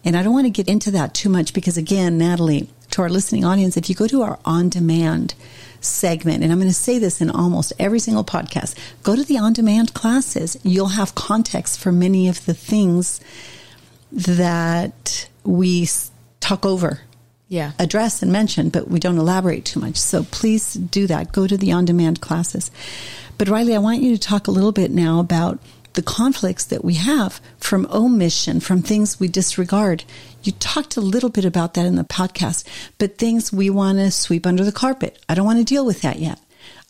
And 0.05 0.17
I 0.17 0.23
don't 0.23 0.33
want 0.33 0.47
to 0.47 0.51
get 0.51 0.69
into 0.69 0.91
that 0.93 1.15
too 1.15 1.29
much 1.29 1.55
because, 1.55 1.77
again, 1.77 2.19
Natalie, 2.19 2.69
to 2.91 3.03
our 3.03 3.09
listening 3.09 3.45
audience, 3.45 3.77
if 3.77 3.89
you 3.89 3.95
go 3.95 4.07
to 4.07 4.23
our 4.23 4.39
on 4.45 4.69
demand 4.69 5.35
segment, 5.81 6.43
and 6.43 6.53
I'm 6.53 6.59
going 6.59 6.69
to 6.71 6.75
say 6.75 6.99
this 6.99 7.21
in 7.21 7.31
almost 7.31 7.73
every 7.79 7.99
single 7.99 8.25
podcast, 8.25 8.75
go 9.03 9.15
to 9.17 9.25
the 9.25 9.39
on 9.39 9.53
demand 9.53 9.95
classes. 9.95 10.57
You'll 10.63 10.89
have 10.89 11.15
context 11.15 11.79
for 11.79 11.93
many 11.93 12.29
of 12.29 12.45
the 12.47 12.55
things 12.55 13.21
that 14.13 15.29
we 15.45 15.89
talk 16.41 16.65
over, 16.65 17.01
Yeah. 17.49 17.73
address, 17.79 18.23
and 18.23 18.33
mention, 18.33 18.69
but 18.71 18.89
we 18.89 18.99
don't 18.99 19.19
elaborate 19.19 19.65
too 19.65 19.81
much. 19.81 19.97
So 19.97 20.25
please 20.25 20.75
do 20.75 21.07
that. 21.07 21.33
Go 21.33 21.47
to 21.47 21.57
the 21.57 21.73
on 21.73 21.85
demand 21.85 22.21
classes. 22.21 22.71
But 23.37 23.49
Riley, 23.49 23.75
I 23.75 23.79
want 23.79 24.03
you 24.03 24.13
to 24.13 24.19
talk 24.19 24.47
a 24.47 24.51
little 24.51 24.73
bit 24.73 24.91
now 24.91 25.21
about 25.21 25.59
the 25.95 26.03
conflicts 26.03 26.65
that 26.67 26.85
we 26.85 26.95
have 26.95 27.41
from 27.59 27.87
omission, 27.93 28.61
from 28.61 28.83
things 28.83 29.19
we 29.19 29.29
disregard. 29.29 30.05
You 30.43 30.53
talked 30.53 30.97
a 30.97 31.01
little 31.01 31.31
bit 31.31 31.45
about 31.45 31.75
that 31.75 31.87
in 31.87 31.97
the 31.97 32.05
podcast, 32.05 32.65
but 32.99 33.19
things 33.19 33.53
we 33.53 33.71
want 33.71 33.99
to 33.99 34.11
sweep 34.11 34.47
under 34.47 34.65
the 34.65 34.73
carpet. 34.73 35.23
I 35.29 35.35
don't 35.35 35.47
want 35.47 35.59
to 35.59 35.65
deal 35.65 35.85
with 35.85 36.03
that 36.03 36.19
yet. 36.19 36.41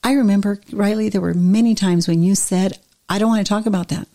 I 0.02 0.12
remember, 0.12 0.60
Riley, 0.72 1.08
there 1.08 1.20
were 1.20 1.34
many 1.34 1.74
times 1.74 2.06
when 2.06 2.22
you 2.22 2.34
said, 2.34 2.78
I 3.08 3.18
don't 3.18 3.28
want 3.28 3.44
to 3.44 3.48
talk 3.48 3.66
about 3.66 3.88
that. 3.88 4.06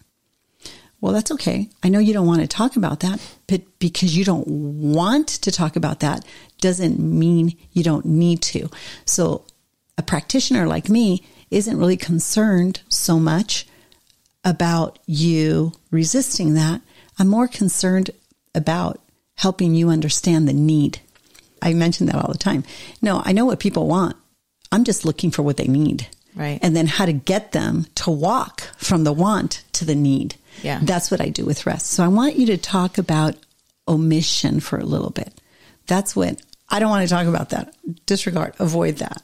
Well, 1.01 1.11
that's 1.11 1.31
okay. 1.31 1.69
I 1.83 1.89
know 1.89 1.99
you 1.99 2.13
don't 2.13 2.27
want 2.27 2.41
to 2.41 2.47
talk 2.47 2.77
about 2.77 3.01
that, 3.01 3.19
but 3.47 3.61
because 3.79 4.15
you 4.15 4.23
don't 4.23 4.47
want 4.47 5.27
to 5.27 5.51
talk 5.51 5.75
about 5.75 5.99
that 5.99 6.23
doesn't 6.61 6.97
mean 6.97 7.57
you 7.73 7.83
don't 7.83 8.05
need 8.05 8.41
to. 8.43 8.69
So, 9.05 9.45
a 9.97 10.01
practitioner 10.01 10.65
like 10.65 10.87
me 10.87 11.27
isn't 11.51 11.77
really 11.77 11.97
concerned 11.97 12.81
so 12.87 13.19
much 13.19 13.67
about 14.45 14.97
you 15.05 15.73
resisting 15.91 16.53
that. 16.53 16.81
I'm 17.19 17.27
more 17.27 17.49
concerned 17.49 18.09
about 18.55 19.02
helping 19.35 19.73
you 19.75 19.89
understand 19.89 20.47
the 20.47 20.53
need. 20.53 20.99
I 21.61 21.73
mention 21.73 22.07
that 22.07 22.15
all 22.15 22.31
the 22.31 22.37
time. 22.37 22.63
No, 23.01 23.21
I 23.23 23.31
know 23.31 23.45
what 23.45 23.59
people 23.59 23.87
want. 23.87 24.15
I'm 24.71 24.83
just 24.83 25.05
looking 25.05 25.31
for 25.31 25.43
what 25.43 25.57
they 25.57 25.67
need. 25.67 26.07
Right. 26.35 26.59
And 26.61 26.75
then 26.75 26.87
how 26.87 27.05
to 27.05 27.13
get 27.13 27.51
them 27.51 27.85
to 27.95 28.11
walk 28.11 28.61
from 28.77 29.03
the 29.03 29.13
want 29.13 29.63
to 29.73 29.85
the 29.85 29.95
need. 29.95 30.35
Yeah. 30.61 30.79
That's 30.81 31.11
what 31.11 31.21
I 31.21 31.29
do 31.29 31.45
with 31.45 31.65
rest. 31.65 31.87
So 31.87 32.03
I 32.03 32.07
want 32.07 32.35
you 32.35 32.47
to 32.47 32.57
talk 32.57 32.97
about 32.97 33.35
omission 33.87 34.59
for 34.59 34.77
a 34.77 34.85
little 34.85 35.09
bit. 35.09 35.39
That's 35.87 36.15
what 36.15 36.41
I 36.69 36.79
don't 36.79 36.89
want 36.89 37.07
to 37.07 37.13
talk 37.13 37.27
about 37.27 37.49
that. 37.49 37.75
Disregard, 38.05 38.55
avoid 38.59 38.97
that. 38.97 39.21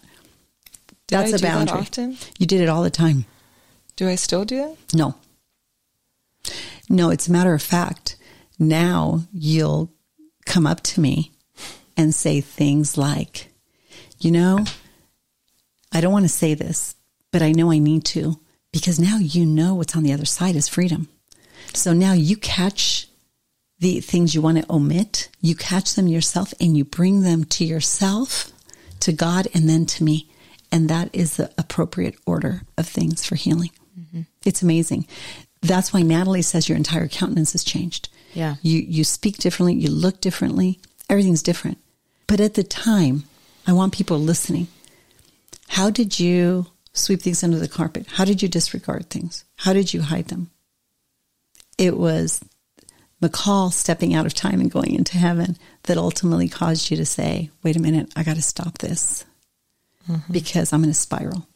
That's 1.07 1.33
a 1.33 1.37
do 1.37 1.41
that 1.41 1.53
boundary. 1.55 1.79
often? 1.79 2.17
You 2.37 2.45
did 2.45 2.61
it 2.61 2.69
all 2.69 2.83
the 2.83 2.89
time. 2.91 3.25
Do 3.95 4.07
I 4.07 4.15
still 4.15 4.45
do 4.45 4.71
it? 4.71 4.77
No. 4.93 5.15
No, 6.89 7.09
it's 7.09 7.27
a 7.27 7.31
matter 7.31 7.53
of 7.53 7.61
fact. 7.61 8.17
Now 8.59 9.21
you'll 9.33 9.91
come 10.49 10.67
up 10.67 10.81
to 10.81 10.99
me 10.99 11.31
and 11.95 12.13
say 12.13 12.41
things 12.41 12.97
like, 12.97 13.47
you 14.19 14.31
know, 14.31 14.65
I 15.93 16.01
don't 16.01 16.11
want 16.11 16.25
to 16.25 16.29
say 16.29 16.53
this, 16.55 16.95
but 17.31 17.41
I 17.41 17.51
know 17.51 17.71
I 17.71 17.77
need 17.77 18.03
to 18.05 18.39
because 18.73 18.99
now 18.99 19.17
you 19.17 19.45
know 19.45 19.75
what's 19.75 19.95
on 19.95 20.03
the 20.03 20.11
other 20.11 20.25
side 20.25 20.55
is 20.55 20.67
freedom. 20.67 21.07
So 21.73 21.93
now 21.93 22.13
you 22.13 22.35
catch 22.35 23.07
the 23.79 24.01
things 24.01 24.35
you 24.35 24.41
want 24.41 24.57
to 24.57 24.71
omit, 24.71 25.29
you 25.39 25.55
catch 25.55 25.95
them 25.95 26.07
yourself 26.07 26.53
and 26.59 26.75
you 26.75 26.83
bring 26.83 27.21
them 27.21 27.45
to 27.45 27.63
yourself, 27.63 28.51
to 28.99 29.13
God, 29.13 29.47
and 29.53 29.69
then 29.69 29.85
to 29.85 30.03
me. 30.03 30.29
And 30.71 30.89
that 30.89 31.09
is 31.13 31.37
the 31.37 31.51
appropriate 31.57 32.15
order 32.25 32.63
of 32.77 32.87
things 32.87 33.25
for 33.25 33.35
healing. 33.35 33.71
Mm-hmm. 33.97 34.21
It's 34.45 34.61
amazing. 34.61 35.07
That's 35.61 35.93
why 35.93 36.01
Natalie 36.01 36.41
says 36.41 36.67
your 36.67 36.77
entire 36.77 37.07
countenance 37.07 37.53
has 37.53 37.63
changed. 37.63 38.09
Yeah. 38.33 38.55
You 38.61 38.79
you 38.79 39.03
speak 39.03 39.37
differently, 39.37 39.75
you 39.75 39.89
look 39.89 40.21
differently, 40.21 40.79
everything's 41.09 41.43
different. 41.43 41.77
But 42.27 42.39
at 42.39 42.53
the 42.53 42.63
time, 42.63 43.23
I 43.65 43.73
want 43.73 43.93
people 43.93 44.19
listening. 44.19 44.67
How 45.69 45.89
did 45.89 46.19
you 46.19 46.67
sweep 46.93 47.21
things 47.21 47.43
under 47.43 47.59
the 47.59 47.67
carpet? 47.67 48.07
How 48.07 48.25
did 48.25 48.41
you 48.41 48.47
disregard 48.47 49.09
things? 49.09 49.45
How 49.57 49.73
did 49.73 49.93
you 49.93 50.01
hide 50.01 50.27
them? 50.27 50.49
It 51.77 51.97
was 51.97 52.43
McCall 53.21 53.71
stepping 53.71 54.13
out 54.13 54.25
of 54.25 54.33
time 54.33 54.59
and 54.59 54.71
going 54.71 54.93
into 54.93 55.17
heaven 55.17 55.57
that 55.83 55.97
ultimately 55.97 56.49
caused 56.49 56.89
you 56.89 56.97
to 56.97 57.05
say, 57.05 57.49
wait 57.63 57.75
a 57.75 57.81
minute, 57.81 58.11
I 58.15 58.23
got 58.23 58.35
to 58.35 58.41
stop 58.41 58.77
this 58.77 59.25
mm-hmm. 60.09 60.31
because 60.31 60.71
I'm 60.71 60.83
in 60.83 60.89
a 60.89 60.93
spiral. 60.93 61.47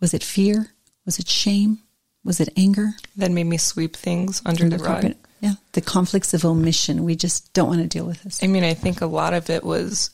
Was 0.00 0.14
it 0.14 0.22
fear? 0.22 0.68
Was 1.04 1.18
it 1.18 1.28
shame? 1.28 1.78
Was 2.24 2.40
it 2.40 2.50
anger? 2.56 2.94
That 3.16 3.30
made 3.30 3.44
me 3.44 3.56
sweep 3.56 3.96
things 3.96 4.42
under 4.44 4.68
the 4.68 4.78
rug. 4.78 4.86
carpet? 4.86 5.16
Yeah, 5.40 5.54
the 5.72 5.80
conflicts 5.80 6.34
of 6.34 6.44
omission. 6.44 7.04
We 7.04 7.14
just 7.14 7.52
don't 7.52 7.68
want 7.68 7.80
to 7.80 7.86
deal 7.86 8.04
with 8.04 8.22
this. 8.24 8.42
I 8.42 8.46
mean, 8.48 8.64
I 8.64 8.74
think 8.74 9.00
a 9.00 9.06
lot 9.06 9.34
of 9.34 9.50
it 9.50 9.62
was 9.62 10.10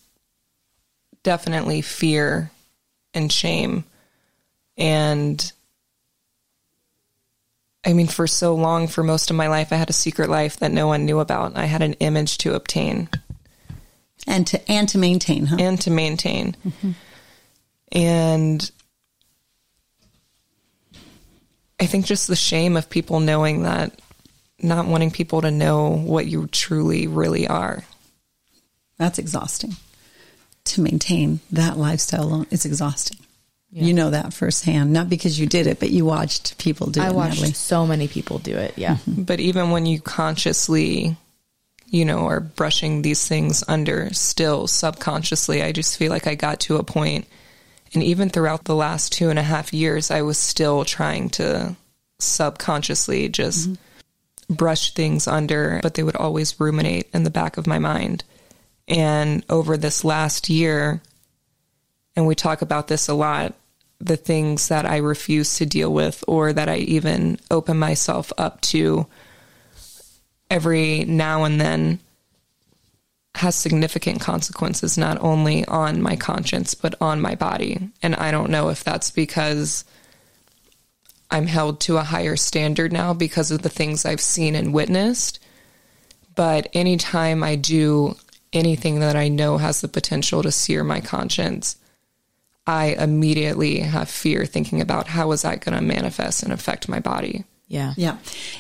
definitely 1.23 1.81
fear 1.81 2.51
and 3.15 3.33
shame. 3.33 3.85
And 4.77 5.53
I 7.85 7.93
mean, 7.93 8.07
for 8.07 8.27
so 8.27 8.55
long, 8.55 8.89
for 8.89 9.03
most 9.03 9.31
of 9.31 9.37
my 9.37 9.49
life, 9.49 9.73
I 9.73 9.77
had 9.77 9.91
a 9.91 9.95
secret 9.95 10.29
life 10.29 10.59
that 10.59 10.73
no 10.73 10.87
one 10.87 11.05
knew 11.05 11.21
about. 11.21 11.57
I 11.57 11.67
had 11.67 11.83
an 11.83 11.95
image 11.95 12.39
to 12.39 12.55
obtain 12.55 13.09
And 14.27 14.47
to 14.49 14.71
and 14.71 14.89
to 14.91 14.99
maintain, 14.99 15.47
huh? 15.47 15.57
and 15.59 15.81
to 15.83 15.91
maintain. 15.91 16.57
Mm-hmm. 16.67 16.91
And 17.93 18.71
I 21.79 21.87
think 21.87 22.07
just 22.07 22.27
the 22.27 22.37
shame 22.37 22.77
of 22.77 22.89
people 22.89 23.21
knowing 23.21 23.63
that, 23.65 24.01
not 24.65 24.87
wanting 24.87 25.11
people 25.11 25.43
to 25.43 25.51
know 25.51 25.91
what 25.91 26.27
you 26.27 26.47
truly, 26.49 27.07
really 27.07 27.47
are. 27.47 27.85
That's 28.99 29.19
exhausting. 29.19 29.77
To 30.65 30.81
maintain 30.81 31.41
that 31.53 31.77
lifestyle 31.77 32.25
alone, 32.25 32.47
it's 32.51 32.65
exhausting. 32.65 33.19
You 33.77 33.93
know 33.93 34.11
that 34.11 34.33
firsthand, 34.33 34.93
not 34.93 35.09
because 35.09 35.39
you 35.39 35.47
did 35.47 35.67
it, 35.67 35.81
but 35.81 35.91
you 35.91 36.05
watched 36.05 36.59
people 36.59 36.91
do 36.91 37.01
I 37.01 37.07
it. 37.07 37.09
I 37.09 37.13
watched 37.13 37.41
Natalie. 37.41 37.55
so 37.55 37.85
many 37.85 38.07
people 38.07 38.39
do 38.39 38.57
it. 38.57 38.75
Yeah. 38.77 38.99
Mm-hmm. 38.99 39.25
But 39.25 39.41
even 39.41 39.73
when 39.73 39.85
you 39.85 40.01
consciously, 40.01 41.17
you 41.87 42.05
know, 42.05 42.29
are 42.29 42.39
brushing 42.39 43.03
these 43.03 43.27
things 43.27 43.65
under, 43.67 44.15
still 44.15 44.69
subconsciously, 44.69 45.61
I 45.61 45.73
just 45.73 45.99
feel 45.99 46.11
like 46.11 46.29
I 46.29 46.37
got 46.37 46.61
to 46.61 46.77
a 46.77 46.85
point, 46.85 47.27
and 47.93 48.03
even 48.05 48.31
throughout 48.31 48.65
the 48.65 48.77
last 48.77 49.13
two 49.13 49.29
and 49.29 49.41
a 49.41 49.43
half 49.43 49.73
years, 49.73 50.13
I 50.13 50.23
was 50.23 50.39
still 50.39 50.85
trying 50.85 51.31
to 51.31 51.75
subconsciously 52.21 53.29
just 53.29 53.71
mm-hmm. 53.71 53.75
Brush 54.49 54.95
things 54.95 55.27
under, 55.27 55.81
but 55.83 55.95
they 55.95 56.03
would 56.03 56.17
always 56.17 56.59
ruminate 56.61 57.09
in 57.13 57.25
the 57.25 57.31
back 57.31 57.57
of 57.57 57.67
my 57.67 57.79
mind. 57.79 58.25
And 58.87 59.45
over 59.49 59.77
this 59.77 60.05
last 60.05 60.49
year, 60.49 61.01
and 62.17 62.27
we 62.27 62.35
talk 62.35 62.63
about 62.63 62.89
this 62.89 63.09
a 63.09 63.15
lot 63.15 63.55
the 64.01 64.17
things 64.17 64.69
that 64.69 64.85
I 64.85 64.99
refuse 64.99 65.57
to 65.57 65.67
deal 65.67 65.93
with 65.93 66.25
or 66.29 66.53
that 66.53 66.69
I 66.69 66.77
even 66.77 67.39
open 67.51 67.79
myself 67.79 68.33
up 68.37 68.61
to 68.63 69.07
every 70.51 71.05
now 71.05 71.45
and 71.45 71.61
then 71.61 72.01
has 73.37 73.55
significant 73.57 74.21
consequences 74.21 74.97
not 74.97 75.21
only 75.21 75.65
on 75.65 76.03
my 76.03 76.17
conscience 76.17 76.75
but 76.75 76.95
on 77.01 77.21
my 77.21 77.35
body 77.35 77.91
and 78.03 78.15
I 78.15 78.31
don't 78.31 78.51
know 78.51 78.69
if 78.69 78.85
that's 78.85 79.11
because 79.11 79.85
I'm 81.35 81.47
held 81.47 81.81
to 81.81 81.97
a 81.97 82.03
higher 82.03 82.37
standard 82.37 82.93
now 82.93 83.13
because 83.13 83.51
of 83.51 83.63
the 83.63 83.69
things 83.69 84.05
I've 84.05 84.21
seen 84.21 84.55
and 84.55 84.73
witnessed 84.73 85.41
but 86.35 86.69
anytime 86.73 87.45
I 87.45 87.57
do 87.57 88.17
anything 88.53 89.01
that 89.01 89.17
I 89.17 89.29
know 89.29 89.59
has 89.59 89.81
the 89.81 89.89
potential 89.89 90.43
to 90.43 90.53
sear 90.53 90.83
my 90.85 91.01
conscience 91.01 91.77
I 92.67 92.97
immediately 92.99 93.81
have 93.81 94.09
fear 94.09 94.47
thinking 94.47 94.81
about 94.81 95.09
how 95.09 95.33
is 95.33 95.43
that 95.43 95.61
going 95.61 95.77
to 95.77 95.83
manifest 95.83 96.43
and 96.43 96.53
affect 96.53 96.89
my 96.89 96.99
body. 96.99 97.45
Yeah. 97.69 97.95
Yeah. 97.97 98.17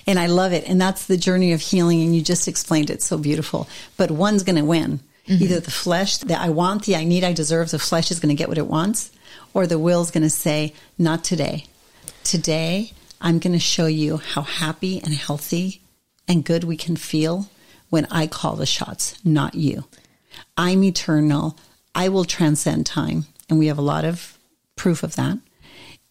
And 0.07 0.19
I 0.19 0.27
love 0.27 0.53
it. 0.53 0.69
And 0.69 0.81
that's 0.81 1.07
the 1.07 1.17
journey 1.17 1.53
of 1.53 1.61
healing. 1.61 2.03
And 2.03 2.15
you 2.15 2.23
just 2.23 2.49
explained 2.49 2.91
it 2.91 3.03
so 3.03 3.17
beautiful. 3.17 3.69
But 3.97 4.11
one's 4.11 4.43
going 4.43 4.57
to 4.57 4.65
win. 4.65 5.01
Mm-hmm. 5.27 5.43
Either 5.43 5.61
the 5.61 5.71
flesh, 5.71 6.19
that 6.19 6.41
I 6.41 6.51
want, 6.51 6.85
the 6.85 6.97
I 6.97 7.05
need, 7.05 7.25
I 7.25 7.33
deserve, 7.33 7.71
the 7.71 7.79
flesh 7.79 8.11
is 8.11 8.21
going 8.21 8.35
to 8.35 8.39
get 8.39 8.49
what 8.49 8.59
it 8.59 8.67
wants, 8.67 9.11
or 9.55 9.67
the 9.67 9.79
will 9.79 10.03
is 10.03 10.11
going 10.11 10.23
to 10.23 10.29
say, 10.29 10.75
not 10.99 11.25
today. 11.25 11.65
Today, 12.25 12.93
I'm 13.21 13.39
going 13.39 13.53
to 13.53 13.59
show 13.59 13.85
you 13.87 14.17
how 14.17 14.41
happy 14.41 14.99
and 14.99 15.13
healthy 15.13 15.83
and 16.27 16.43
good 16.43 16.65
we 16.65 16.77
can 16.77 16.97
feel 16.97 17.51
when 17.91 18.07
I 18.11 18.27
call 18.27 18.57
the 18.57 18.67
shots, 18.67 19.19
not 19.25 19.55
you. 19.55 19.85
I'm 20.57 20.83
eternal. 20.83 21.59
I 21.95 22.09
will 22.09 22.25
transcend 22.25 22.87
time 22.87 23.27
and 23.49 23.59
we 23.59 23.67
have 23.67 23.79
a 23.79 23.83
lot 23.83 24.07
of 24.07 24.39
proof 24.75 25.03
of 25.03 25.17
that. 25.17 25.39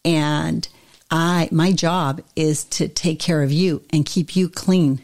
And 0.06 0.68
I, 1.10 1.50
my 1.52 1.72
job 1.72 2.22
is 2.36 2.64
to 2.66 2.88
take 2.88 3.20
care 3.20 3.42
of 3.42 3.52
you 3.52 3.84
and 3.92 4.06
keep 4.06 4.36
you 4.36 4.50
clean. 4.50 5.02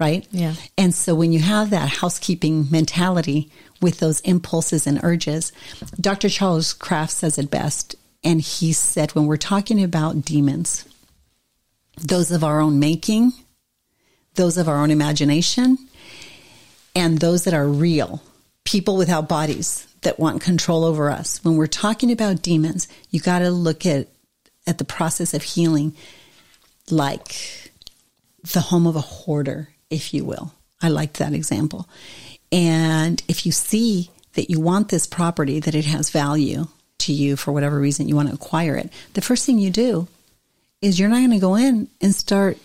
Right? 0.00 0.26
Yeah. 0.32 0.54
And 0.76 0.94
so 0.94 1.14
when 1.14 1.32
you 1.32 1.38
have 1.38 1.70
that 1.70 1.88
housekeeping 1.88 2.66
mentality 2.70 3.50
with 3.80 4.00
those 4.00 4.20
impulses 4.20 4.86
and 4.86 4.98
urges, 5.04 5.52
Dr. 6.00 6.28
Charles 6.28 6.72
Kraft 6.72 7.12
says 7.12 7.38
it 7.38 7.50
best. 7.50 7.94
And 8.24 8.40
he 8.40 8.72
said, 8.72 9.14
when 9.14 9.26
we're 9.26 9.36
talking 9.36 9.84
about 9.84 10.24
demons, 10.24 10.86
those 11.98 12.30
of 12.30 12.42
our 12.42 12.60
own 12.60 12.80
making, 12.80 13.32
those 14.34 14.56
of 14.56 14.68
our 14.68 14.82
own 14.82 14.90
imagination, 14.90 15.78
and 16.96 17.18
those 17.18 17.44
that 17.44 17.54
are 17.54 17.68
real, 17.68 18.22
people 18.64 18.96
without 18.96 19.28
bodies, 19.28 19.86
that 20.00 20.18
want 20.18 20.42
control 20.42 20.84
over 20.84 21.10
us. 21.10 21.42
When 21.44 21.56
we're 21.56 21.66
talking 21.66 22.12
about 22.12 22.42
demons, 22.42 22.88
you 23.10 23.20
got 23.20 23.40
to 23.40 23.50
look 23.50 23.84
at 23.86 24.08
at 24.66 24.78
the 24.78 24.84
process 24.84 25.34
of 25.34 25.42
healing 25.42 25.94
like 26.90 27.70
the 28.52 28.60
home 28.60 28.86
of 28.86 28.96
a 28.96 29.00
hoarder, 29.00 29.68
if 29.90 30.14
you 30.14 30.24
will. 30.24 30.52
I 30.80 30.88
like 30.88 31.14
that 31.14 31.32
example. 31.32 31.88
And 32.52 33.22
if 33.28 33.46
you 33.46 33.52
see 33.52 34.10
that 34.34 34.50
you 34.50 34.60
want 34.60 34.88
this 34.88 35.06
property, 35.06 35.60
that 35.60 35.74
it 35.74 35.86
has 35.86 36.10
value 36.10 36.68
to 37.06 37.12
you 37.12 37.36
for 37.36 37.52
whatever 37.52 37.78
reason 37.78 38.08
you 38.08 38.16
want 38.16 38.28
to 38.28 38.34
acquire 38.34 38.76
it, 38.76 38.92
the 39.14 39.20
first 39.20 39.46
thing 39.46 39.58
you 39.58 39.70
do 39.70 40.08
is 40.80 40.98
you're 40.98 41.08
not 41.08 41.18
going 41.18 41.30
to 41.30 41.38
go 41.38 41.54
in 41.54 41.88
and 42.00 42.14
start 42.14 42.58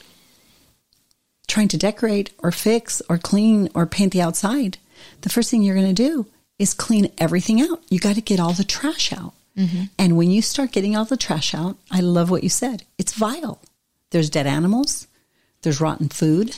trying 1.47 1.69
to 1.69 1.77
decorate 1.77 2.31
or 2.39 2.51
fix 2.51 3.01
or 3.09 3.17
clean 3.17 3.69
or 3.73 3.85
paint 3.85 4.13
the 4.13 4.21
outside. 4.21 4.77
The 5.21 5.29
first 5.29 5.49
thing 5.49 5.63
you're 5.63 5.75
going 5.75 5.93
to 5.93 5.93
do 5.93 6.27
is 6.57 6.73
clean 6.73 7.11
everything 7.17 7.61
out. 7.61 7.81
You 7.89 7.99
got 7.99 8.15
to 8.15 8.21
get 8.21 8.39
all 8.39 8.53
the 8.53 8.63
trash 8.63 9.13
out. 9.13 9.33
Mm-hmm. 9.57 9.83
And 9.97 10.17
when 10.17 10.29
you 10.29 10.41
start 10.41 10.71
getting 10.71 10.95
all 10.95 11.05
the 11.05 11.17
trash 11.17 11.53
out, 11.53 11.77
I 11.89 12.01
love 12.01 12.29
what 12.29 12.43
you 12.43 12.49
said. 12.49 12.83
It's 12.97 13.13
vile. 13.13 13.59
There's 14.11 14.29
dead 14.29 14.47
animals, 14.47 15.07
there's 15.61 15.79
rotten 15.79 16.09
food, 16.09 16.57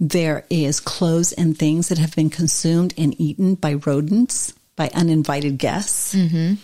there 0.00 0.44
is 0.50 0.80
clothes 0.80 1.32
and 1.32 1.56
things 1.56 1.88
that 1.88 1.98
have 1.98 2.16
been 2.16 2.30
consumed 2.30 2.92
and 2.98 3.14
eaten 3.20 3.54
by 3.54 3.74
rodents, 3.74 4.52
by 4.76 4.90
uninvited 4.94 5.58
guests. 5.58 6.14
Mm-hmm. 6.14 6.54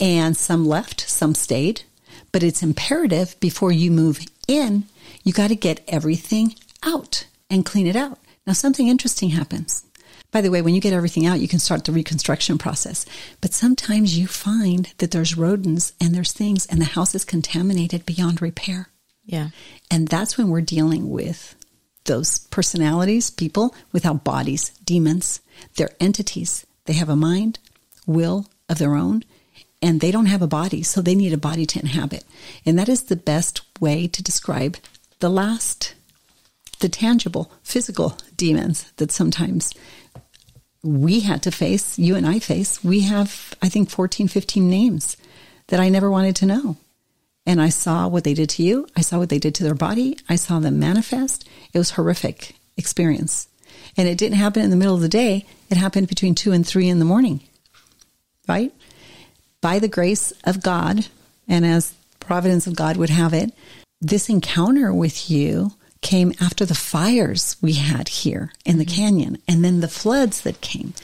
And 0.00 0.36
some 0.36 0.66
left, 0.66 1.08
some 1.08 1.34
stayed. 1.34 1.82
But 2.30 2.42
it's 2.42 2.62
imperative 2.62 3.38
before 3.40 3.72
you 3.72 3.90
move 3.90 4.20
in, 4.46 4.84
you 5.24 5.32
got 5.32 5.48
to 5.48 5.56
get 5.56 5.82
everything 5.88 6.54
out 6.82 7.26
and 7.50 7.64
clean 7.64 7.86
it 7.86 7.96
out. 7.96 8.18
Now, 8.46 8.52
something 8.52 8.88
interesting 8.88 9.30
happens. 9.30 9.84
By 10.30 10.42
the 10.42 10.50
way, 10.50 10.60
when 10.60 10.74
you 10.74 10.80
get 10.80 10.92
everything 10.92 11.26
out, 11.26 11.40
you 11.40 11.48
can 11.48 11.58
start 11.58 11.84
the 11.84 11.92
reconstruction 11.92 12.58
process. 12.58 13.06
But 13.40 13.54
sometimes 13.54 14.18
you 14.18 14.26
find 14.26 14.92
that 14.98 15.10
there's 15.10 15.38
rodents 15.38 15.94
and 16.00 16.14
there's 16.14 16.32
things, 16.32 16.66
and 16.66 16.80
the 16.80 16.86
house 16.86 17.14
is 17.14 17.24
contaminated 17.24 18.04
beyond 18.04 18.42
repair. 18.42 18.90
Yeah. 19.24 19.48
And 19.90 20.08
that's 20.08 20.36
when 20.36 20.48
we're 20.48 20.60
dealing 20.60 21.08
with 21.08 21.54
those 22.04 22.38
personalities, 22.38 23.30
people 23.30 23.74
without 23.92 24.24
bodies, 24.24 24.70
demons. 24.84 25.40
They're 25.76 25.96
entities. 26.00 26.66
They 26.88 26.94
have 26.94 27.10
a 27.10 27.16
mind, 27.16 27.58
will 28.06 28.46
of 28.66 28.78
their 28.78 28.94
own, 28.94 29.22
and 29.82 30.00
they 30.00 30.10
don't 30.10 30.24
have 30.24 30.40
a 30.40 30.46
body, 30.46 30.82
so 30.82 31.02
they 31.02 31.14
need 31.14 31.34
a 31.34 31.36
body 31.36 31.66
to 31.66 31.78
inhabit. 31.78 32.24
And 32.64 32.78
that 32.78 32.88
is 32.88 33.02
the 33.02 33.14
best 33.14 33.60
way 33.78 34.06
to 34.08 34.22
describe 34.22 34.78
the 35.18 35.28
last, 35.28 35.94
the 36.78 36.88
tangible, 36.88 37.52
physical 37.62 38.16
demons 38.38 38.90
that 38.96 39.12
sometimes 39.12 39.74
we 40.82 41.20
had 41.20 41.42
to 41.42 41.50
face, 41.50 41.98
you 41.98 42.16
and 42.16 42.26
I 42.26 42.38
face, 42.38 42.82
we 42.82 43.00
have, 43.00 43.54
I 43.60 43.68
think, 43.68 43.90
14, 43.90 44.26
15 44.26 44.70
names 44.70 45.18
that 45.66 45.80
I 45.80 45.90
never 45.90 46.10
wanted 46.10 46.36
to 46.36 46.46
know. 46.46 46.78
And 47.44 47.60
I 47.60 47.68
saw 47.68 48.08
what 48.08 48.24
they 48.24 48.32
did 48.32 48.48
to 48.50 48.62
you. 48.62 48.86
I 48.96 49.02
saw 49.02 49.18
what 49.18 49.28
they 49.28 49.38
did 49.38 49.54
to 49.56 49.62
their 49.62 49.74
body. 49.74 50.16
I 50.26 50.36
saw 50.36 50.58
them 50.58 50.78
manifest. 50.78 51.46
It 51.74 51.78
was 51.78 51.90
horrific 51.90 52.56
experience. 52.78 53.46
And 53.98 54.08
it 54.08 54.16
didn't 54.16 54.38
happen 54.38 54.62
in 54.62 54.70
the 54.70 54.76
middle 54.76 54.94
of 54.94 55.02
the 55.02 55.08
day. 55.08 55.44
It 55.68 55.76
happened 55.76 56.08
between 56.08 56.34
two 56.34 56.52
and 56.52 56.66
three 56.66 56.88
in 56.88 57.00
the 57.00 57.04
morning. 57.04 57.40
Right? 58.48 58.72
By 59.60 59.80
the 59.80 59.88
grace 59.88 60.32
of 60.44 60.62
God, 60.62 61.06
and 61.46 61.66
as 61.66 61.94
providence 62.20 62.66
of 62.66 62.76
God 62.76 62.96
would 62.96 63.10
have 63.10 63.34
it, 63.34 63.52
this 64.00 64.28
encounter 64.28 64.94
with 64.94 65.28
you 65.28 65.72
came 66.00 66.32
after 66.40 66.64
the 66.64 66.74
fires 66.74 67.56
we 67.60 67.74
had 67.74 68.08
here 68.08 68.52
in 68.64 68.78
the 68.78 68.84
mm-hmm. 68.84 69.02
canyon 69.02 69.38
and 69.48 69.64
then 69.64 69.80
the 69.80 69.88
floods 69.88 70.42
that 70.42 70.60
came. 70.60 70.94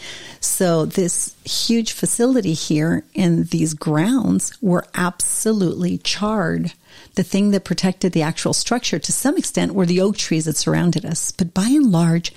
So 0.40 0.84
this 0.84 1.34
huge 1.44 1.92
facility 1.92 2.52
here 2.52 3.04
in 3.14 3.44
these 3.44 3.74
grounds 3.74 4.56
were 4.62 4.84
absolutely 4.94 5.98
charred. 5.98 6.72
The 7.14 7.24
thing 7.24 7.50
that 7.50 7.64
protected 7.64 8.12
the 8.12 8.22
actual 8.22 8.52
structure 8.52 8.98
to 8.98 9.12
some 9.12 9.36
extent 9.36 9.74
were 9.74 9.86
the 9.86 10.00
oak 10.00 10.16
trees 10.16 10.44
that 10.44 10.56
surrounded 10.56 11.04
us. 11.04 11.32
But 11.32 11.54
by 11.54 11.66
and 11.66 11.90
large, 11.90 12.32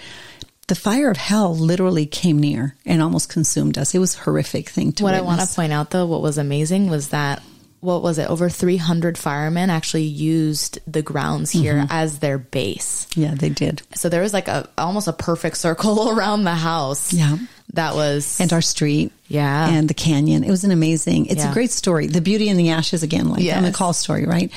the 0.67 0.76
fire 0.76 1.10
of 1.10 1.17
hell 1.17 1.56
literally 1.56 2.06
came 2.06 2.39
near 2.39 2.76
and 2.86 3.02
almost 3.02 3.30
consumed 3.30 3.78
us. 3.78 3.93
It 3.93 4.00
was 4.00 4.15
a 4.15 4.20
horrific 4.20 4.70
thing 4.70 4.93
to 4.93 5.04
What 5.04 5.13
witness. 5.13 5.22
I 5.22 5.26
want 5.26 5.50
to 5.50 5.56
point 5.56 5.74
out 5.74 5.91
though, 5.91 6.06
what 6.06 6.22
was 6.22 6.38
amazing 6.38 6.89
was 6.89 7.10
that 7.10 7.41
what 7.80 8.02
was 8.02 8.18
it? 8.18 8.30
Over 8.30 8.50
300 8.50 9.18
firemen 9.18 9.70
actually 9.70 10.04
used 10.04 10.80
the 10.92 11.02
grounds 11.02 11.52
here 11.52 11.76
mm-hmm. 11.76 11.92
as 11.92 12.20
their 12.20 12.38
base. 12.38 13.08
Yeah, 13.16 13.36
they 13.36 13.50
did. 13.50 13.82
So 13.96 14.10
there 14.10 14.22
was 14.22 14.34
like 14.34 14.48
a 14.48 14.68
almost 14.78 15.08
a 15.08 15.13
perfect 15.13 15.58
circle 15.58 16.10
around 16.18 16.44
the 16.44 16.56
house. 16.56 17.13
Yeah. 17.13 17.38
That 17.74 17.96
was 17.96 18.40
and 18.40 18.52
our 18.54 18.62
street. 18.62 19.12
Yeah. 19.28 19.70
And 19.70 19.90
the 19.90 19.94
canyon. 19.94 20.44
It 20.44 20.50
was 20.50 20.63
an 20.63 20.72
amazing. 20.72 21.28
It's 21.28 21.44
Yeah. 21.44 21.52
a 21.52 21.54
great 21.54 21.72
story. 21.72 22.08
The 22.08 22.22
beauty 22.22 22.50
in 22.50 22.58
the 22.58 22.70
ashes 22.70 23.04
again, 23.04 23.30
like 23.30 23.46
on 23.54 23.63
the 23.63 23.72
call 23.72 23.94
story, 23.94 24.26
right? 24.26 24.52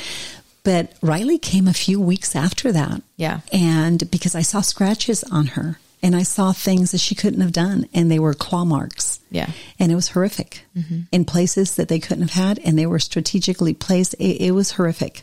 But 0.63 0.93
Riley 1.03 1.39
came 1.39 1.67
a 1.67 1.73
few 1.73 2.01
weeks 2.01 2.37
after 2.37 2.71
that. 2.73 3.03
Yeah. 3.17 3.41
And 3.53 4.11
because 4.11 4.35
I 4.35 4.43
saw 4.43 4.61
scratches 4.61 5.25
on 5.25 5.47
her 5.49 5.79
and 6.03 6.17
I 6.17 6.23
saw 6.23 6.53
things 6.53 6.93
that 6.93 6.99
she 6.99 7.15
couldn't 7.15 7.41
have 7.41 7.53
done 7.53 7.89
and 7.93 8.11
they 8.11 8.19
were 8.19 8.35
claw 8.35 8.65
marks. 8.65 9.21
Yeah. 9.31 9.51
And 9.79 9.93
it 9.93 9.95
was 9.95 10.09
horrific 10.09 10.65
mm-hmm. 10.77 11.01
in 11.13 11.25
places 11.25 11.77
that 11.77 11.89
they 11.89 11.99
couldn't 11.99 12.29
have 12.29 12.45
had 12.45 12.59
and 12.61 12.79
they 12.79 12.87
were 12.87 12.99
strategically 12.99 13.75
placed. 13.75 14.15
It, 14.15 14.41
it 14.41 14.51
was 14.53 14.73
horrific. 14.73 15.23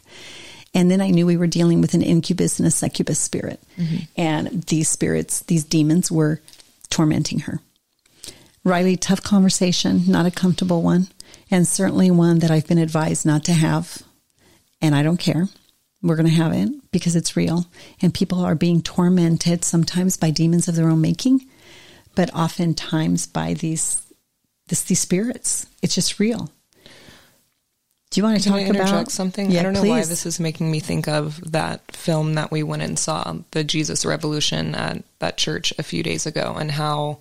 And 0.74 0.92
then 0.92 1.02
I 1.02 1.10
knew 1.10 1.26
we 1.26 1.38
were 1.38 1.48
dealing 1.48 1.82
with 1.82 1.94
an 1.94 2.04
incubus 2.04 2.60
and 2.60 2.68
a 2.68 2.72
succubus 2.72 3.20
spirit. 3.20 3.62
Mm-hmm. 3.78 3.98
And 4.16 4.64
these 4.64 4.90
spirits, 4.90 5.42
these 5.42 5.64
demons 5.64 6.12
were 6.12 6.42
tormenting 6.90 7.40
her. 7.40 7.60
Riley, 8.64 8.98
tough 8.98 9.24
conversation, 9.24 10.04
not 10.08 10.26
a 10.26 10.32
comfortable 10.32 10.82
one, 10.82 11.08
and 11.50 11.68
certainly 11.68 12.12
one 12.12 12.40
that 12.40 12.52
I've 12.52 12.68
been 12.68 12.78
advised 12.78 13.26
not 13.26 13.46
to 13.46 13.54
have. 13.54 14.04
And 14.82 14.94
I 14.94 15.04
don't 15.04 15.18
care. 15.18 15.48
We're 16.02 16.16
going 16.16 16.28
to 16.28 16.34
have 16.34 16.54
it 16.54 16.70
because 16.92 17.16
it's 17.16 17.36
real. 17.36 17.66
And 18.02 18.14
people 18.14 18.40
are 18.40 18.56
being 18.56 18.82
tormented 18.82 19.66
sometimes 19.66 20.18
by 20.18 20.30
demons 20.30 20.68
of 20.68 20.76
their 20.76 20.90
own 20.90 21.02
making, 21.02 21.46
but 22.16 22.34
oftentimes 22.34 23.28
by 23.28 23.54
these 23.54 24.02
this, 24.68 24.84
these 24.84 25.00
spirits. 25.00 25.66
It's 25.82 25.96
just 25.96 26.20
real. 26.20 26.52
Do 28.10 28.20
you 28.20 28.24
want 28.24 28.42
to 28.42 28.50
Can 28.50 28.66
talk 28.66 28.76
about 28.76 29.12
something? 29.12 29.52
Yeah, 29.52 29.60
I 29.60 29.64
don't 29.64 29.74
know 29.74 29.84
why 29.84 30.06
this 30.06 30.26
is 30.26 30.40
making 30.40 30.72
me 30.72 30.80
think 30.80 31.08
of 31.08 31.52
that 31.52 31.92
film 31.94 32.36
that 32.36 32.52
we 32.52 32.64
went 32.64 32.82
and 32.82 32.98
saw, 32.98 33.36
the 33.52 33.64
Jesus 33.66 34.06
Revolution 34.06 34.76
at 34.76 35.04
that 35.20 35.38
church 35.38 35.74
a 35.78 35.84
few 35.84 36.04
days 36.04 36.26
ago, 36.26 36.56
and 36.58 36.72
how 36.72 37.20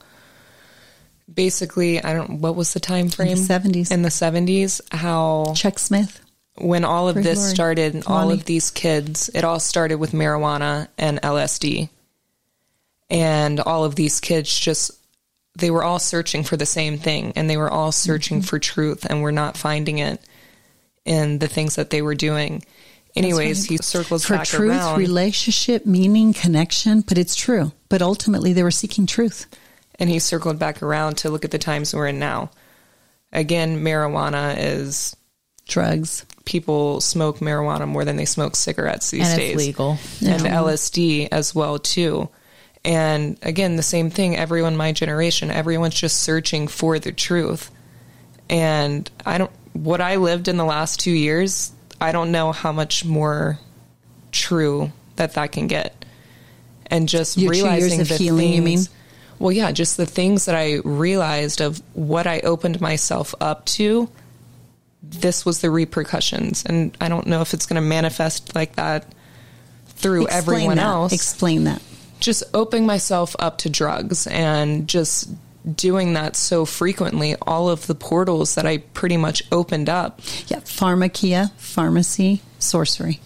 basically, 1.33 2.03
I 2.03 2.13
don't. 2.13 2.41
What 2.41 2.55
was 2.55 2.73
the 2.73 2.81
time 2.81 3.09
frame? 3.09 3.37
70s. 3.37 3.91
In 3.91 4.03
the 4.03 4.11
seventies, 4.13 4.81
how 4.93 5.55
Chuck 5.57 5.81
Smith. 5.81 6.21
When 6.59 6.85
all 6.85 7.09
of 7.09 7.17
this 7.17 7.39
Lord. 7.39 7.51
started, 7.55 8.03
all 8.07 8.31
of 8.31 8.45
these 8.45 8.71
kids, 8.71 9.31
it 9.35 9.45
all 9.45 9.61
started 9.61 9.97
with 9.97 10.13
marijuana 10.13 10.89
and 10.99 11.21
LSD. 11.23 11.89
And 13.09 13.61
all 13.61 13.85
of 13.85 13.95
these 13.95 14.21
kids 14.21 14.59
just, 14.59 14.91
they 15.57 15.71
were 15.71 15.85
all 15.85 15.99
searching 15.99 16.43
for 16.43 16.57
the 16.57 16.67
same 16.67 16.99
thing 16.99 17.33
and 17.37 17.49
they 17.49 17.57
were 17.57 17.71
all 17.71 17.93
searching 17.93 18.39
Mm-hmm. 18.39 18.47
for 18.47 18.59
truth 18.59 19.05
and 19.09 19.23
were 19.23 19.33
not 19.33 19.57
finding 19.57 19.99
it 19.99 20.21
in 21.05 21.39
the 21.39 21.49
things 21.49 21.77
that 21.77 21.91
they 21.91 22.03
were 22.03 22.15
doing. 22.17 22.65
Anyways, 23.15 23.65
he 23.65 23.77
circles 23.79 24.29
around. 24.31 24.47
For 24.47 24.57
truth, 24.57 24.71
around 24.73 24.99
relationship, 24.99 25.87
meaning, 25.87 26.35
connection, 26.35 27.01
but 27.01 27.17
it's 27.17 27.35
true. 27.37 27.73
But 27.89 28.03
ultimately, 28.03 28.53
they 28.53 28.63
were 28.63 28.71
seeking 28.71 29.07
truth. 29.07 29.47
and 29.99 30.11
he 30.11 30.19
circled 30.19 30.59
back 30.59 30.83
around 30.83 31.17
to 31.19 31.31
look 31.31 31.43
at 31.45 31.51
the 31.53 31.59
times 31.59 31.95
we're 31.95 32.09
in 32.09 32.19
now. 32.19 32.51
Again, 33.33 33.79
marijuana 33.83 34.55
is 34.59 35.17
Drugs. 35.67 36.25
people 36.45 37.01
smoke 37.01 37.39
marijuana 37.41 37.89
more 37.89 38.05
than 38.05 38.17
they 38.17 38.25
smoke 38.25 38.55
cigarettes 38.55 39.11
these 39.11 39.29
And 39.29 39.41
it's 39.41 39.51
days. 39.51 39.57
legal. 39.57 39.99
And 40.25 40.43
LSD 40.43 41.29
as 41.33 41.55
well 41.55 41.79
too. 41.81 42.29
And 42.85 43.37
again, 43.43 43.75
the 43.75 43.83
same 43.83 44.11
thing, 44.11 44.37
everyone 44.37 44.77
my 44.77 44.93
generation, 44.93 45.51
everyone's 45.51 45.97
just 45.97 46.23
searching 46.23 46.69
for 46.69 47.01
the 47.01 47.11
truth. 47.11 47.71
And 48.49 49.11
I 49.27 49.39
don't 49.39 49.51
what 49.73 50.01
I 50.01 50.17
lived 50.17 50.47
in 50.49 50.57
the 50.57 50.65
last 50.65 51.01
2 51.01 51.11
years, 51.11 51.73
I 52.01 52.13
don't 52.13 52.31
know 52.31 52.53
how 52.53 52.71
much 52.73 53.05
more 53.05 53.59
true 54.31 54.93
that 55.17 55.35
that 55.35 55.51
can 55.53 55.67
get. 55.67 56.05
And 56.87 57.09
just 57.09 57.37
Your 57.37 57.53
two 57.53 57.61
realizing 57.63 58.05
the 58.05 58.17
healing, 58.17 58.53
you 58.53 58.63
things- 58.63 58.89
mean? 58.89 58.97
Well, 59.41 59.51
yeah, 59.53 59.73
just 59.73 59.97
the 59.97 60.07
things 60.07 60.45
that 60.45 60.55
I 60.55 60.77
realized 60.85 61.61
of 61.61 61.83
what 61.93 62.27
I 62.29 62.39
opened 62.41 62.81
myself 62.81 63.35
up 63.41 63.67
to 63.67 64.09
this 65.11 65.45
was 65.47 65.61
the 65.61 65.71
repercussions 65.71 66.65
and 66.65 66.97
i 67.01 67.09
don't 67.09 67.27
know 67.27 67.41
if 67.41 67.55
it's 67.55 67.67
going 67.67 67.81
to 67.83 67.87
manifest 67.89 68.55
like 68.55 68.75
that 68.77 69.07
through 69.89 70.25
Explain 70.27 70.39
everyone 70.39 70.77
that. 70.77 70.85
else 70.87 71.13
Explain 71.13 71.65
that. 71.65 71.83
just 72.21 72.43
opening 72.55 72.87
myself 72.87 73.35
up 73.39 73.59
to 73.59 73.71
drugs 73.71 74.27
and 74.27 74.89
just 74.89 75.31
doing 75.75 76.13
that 76.15 76.37
so 76.37 76.65
frequently 76.65 77.35
all 77.43 77.69
of 77.69 77.87
the 77.87 77.95
portals 77.95 78.55
that 78.57 78.67
i 78.67 78.79
pretty 78.79 79.17
much 79.17 79.43
opened 79.51 79.89
up 79.89 80.21
Yeah, 80.49 80.61
pharmakeia, 80.61 81.51
pharmacy, 81.53 82.43
sorcery. 82.59 83.21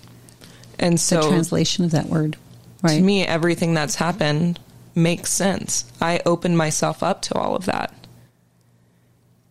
and 0.78 0.98
so, 1.00 1.20
The 1.22 1.28
translation 1.28 1.84
of 1.84 1.90
that 1.90 2.06
word. 2.06 2.36
Right. 2.82 2.96
to 2.96 3.02
me 3.02 3.26
everything 3.26 3.74
that's 3.74 3.96
happened 3.96 4.58
makes 4.94 5.30
sense 5.30 5.84
i 6.00 6.20
opened 6.24 6.56
myself 6.56 7.02
up 7.02 7.20
to 7.22 7.34
all 7.34 7.54
of 7.56 7.66
that 7.66 7.92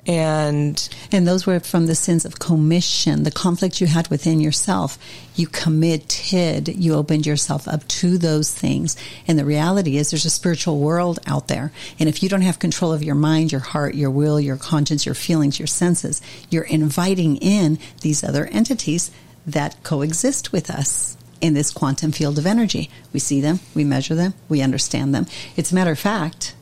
and 0.05 0.89
And 1.11 1.27
those 1.27 1.45
were 1.45 1.59
from 1.59 1.87
the 1.87 1.95
sins 1.95 2.23
of 2.23 2.39
commission, 2.39 3.23
the 3.23 3.31
conflict 3.31 3.81
you 3.81 3.87
had 3.87 4.07
within 4.09 4.39
yourself. 4.39 4.97
You 5.35 5.47
committed, 5.47 6.67
you 6.67 6.93
opened 6.93 7.25
yourself 7.25 7.67
up 7.67 7.87
to 7.87 8.17
those 8.17 8.53
things. 8.53 8.95
And 9.27 9.39
the 9.39 9.45
reality 9.45 9.97
is 9.97 10.11
there's 10.11 10.25
a 10.25 10.29
spiritual 10.29 10.79
world 10.79 11.19
out 11.25 11.47
there. 11.47 11.71
And 11.99 12.07
if 12.07 12.21
you 12.21 12.29
don't 12.29 12.41
have 12.41 12.59
control 12.59 12.93
of 12.93 13.03
your 13.03 13.15
mind, 13.15 13.51
your 13.51 13.61
heart, 13.61 13.95
your 13.95 14.11
will, 14.11 14.39
your 14.39 14.57
conscience, 14.57 15.05
your 15.05 15.15
feelings, 15.15 15.59
your 15.59 15.67
senses, 15.67 16.21
you're 16.49 16.63
inviting 16.63 17.37
in 17.37 17.79
these 18.01 18.23
other 18.23 18.45
entities 18.47 19.11
that 19.47 19.81
coexist 19.83 20.51
with 20.51 20.69
us 20.69 21.17
in 21.41 21.53
this 21.53 21.71
quantum 21.71 22.11
field 22.11 22.37
of 22.37 22.45
energy. 22.45 22.89
We 23.13 23.19
see 23.19 23.41
them, 23.41 23.61
we 23.73 23.83
measure 23.83 24.13
them, 24.13 24.33
we 24.47 24.61
understand 24.61 25.15
them. 25.15 25.25
It's 25.55 25.71
a 25.71 25.75
matter 25.75 25.91
of 25.91 25.99
fact, 25.99 26.53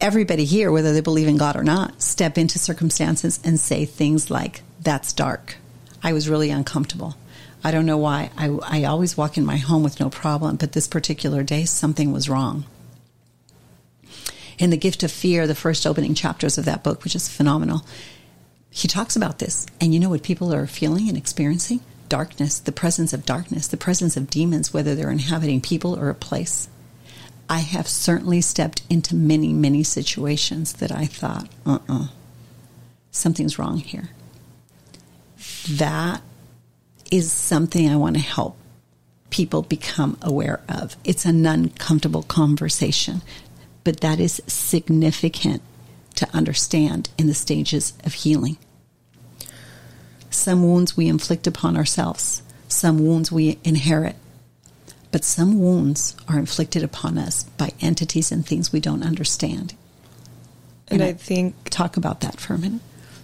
everybody 0.00 0.44
here, 0.44 0.70
whether 0.70 0.92
they 0.92 1.00
believe 1.00 1.28
in 1.28 1.36
God 1.36 1.56
or 1.56 1.64
not, 1.64 2.02
step 2.02 2.38
into 2.38 2.58
circumstances 2.58 3.40
and 3.44 3.58
say 3.58 3.84
things 3.84 4.30
like, 4.30 4.62
that's 4.80 5.12
dark. 5.12 5.56
I 6.02 6.12
was 6.12 6.28
really 6.28 6.50
uncomfortable. 6.50 7.16
I 7.62 7.70
don't 7.70 7.86
know 7.86 7.96
why. 7.96 8.30
I, 8.36 8.48
I 8.62 8.84
always 8.84 9.16
walk 9.16 9.38
in 9.38 9.46
my 9.46 9.56
home 9.56 9.82
with 9.82 9.98
no 9.98 10.10
problem, 10.10 10.56
but 10.56 10.72
this 10.72 10.86
particular 10.86 11.42
day, 11.42 11.64
something 11.64 12.12
was 12.12 12.28
wrong. 12.28 12.64
In 14.58 14.70
The 14.70 14.76
Gift 14.76 15.02
of 15.02 15.10
Fear, 15.10 15.46
the 15.46 15.54
first 15.54 15.86
opening 15.86 16.14
chapters 16.14 16.58
of 16.58 16.66
that 16.66 16.84
book, 16.84 17.02
which 17.02 17.16
is 17.16 17.28
phenomenal, 17.28 17.86
he 18.70 18.86
talks 18.86 19.16
about 19.16 19.38
this. 19.38 19.66
And 19.80 19.94
you 19.94 20.00
know 20.00 20.10
what 20.10 20.22
people 20.22 20.52
are 20.52 20.66
feeling 20.66 21.08
and 21.08 21.16
experiencing? 21.16 21.80
Darkness, 22.10 22.58
the 22.58 22.70
presence 22.70 23.12
of 23.14 23.24
darkness, 23.24 23.66
the 23.66 23.78
presence 23.78 24.16
of 24.16 24.28
demons, 24.28 24.74
whether 24.74 24.94
they're 24.94 25.10
inhabiting 25.10 25.60
people 25.60 25.98
or 25.98 26.10
a 26.10 26.14
place. 26.14 26.68
I 27.48 27.58
have 27.58 27.88
certainly 27.88 28.40
stepped 28.40 28.82
into 28.88 29.14
many, 29.14 29.52
many 29.52 29.82
situations 29.82 30.74
that 30.74 30.92
I 30.92 31.06
thought, 31.06 31.48
uh 31.66 31.78
uh 31.88 32.06
something's 33.10 33.58
wrong 33.58 33.78
here. 33.78 34.10
That 35.68 36.22
is 37.10 37.30
something 37.30 37.88
I 37.88 37.96
want 37.96 38.16
to 38.16 38.22
help 38.22 38.56
people 39.30 39.62
become 39.62 40.16
aware 40.22 40.60
of. 40.68 40.96
It's 41.04 41.24
an 41.24 41.44
uncomfortable 41.44 42.22
conversation, 42.22 43.22
but 43.82 44.00
that 44.00 44.20
is 44.20 44.40
significant 44.46 45.62
to 46.16 46.28
understand 46.32 47.10
in 47.18 47.26
the 47.26 47.34
stages 47.34 47.92
of 48.04 48.14
healing. 48.14 48.58
Some 50.30 50.62
wounds 50.62 50.96
we 50.96 51.08
inflict 51.08 51.46
upon 51.46 51.76
ourselves, 51.76 52.42
some 52.68 52.98
wounds 52.98 53.30
we 53.30 53.58
inherit, 53.64 54.16
but 55.14 55.22
some 55.22 55.60
wounds 55.60 56.16
are 56.26 56.40
inflicted 56.40 56.82
upon 56.82 57.16
us 57.18 57.44
by 57.56 57.70
entities 57.80 58.32
and 58.32 58.44
things 58.44 58.72
we 58.72 58.80
don't 58.80 59.04
understand. 59.04 59.72
and 60.88 61.00
And 61.00 61.02
i 61.04 61.10
I- 61.10 61.12
think 61.12 61.54
Talk 61.70 61.96
about 61.96 62.20
that 62.22 62.40
for 62.40 62.54
a 62.54 62.58
minute. 62.58 62.80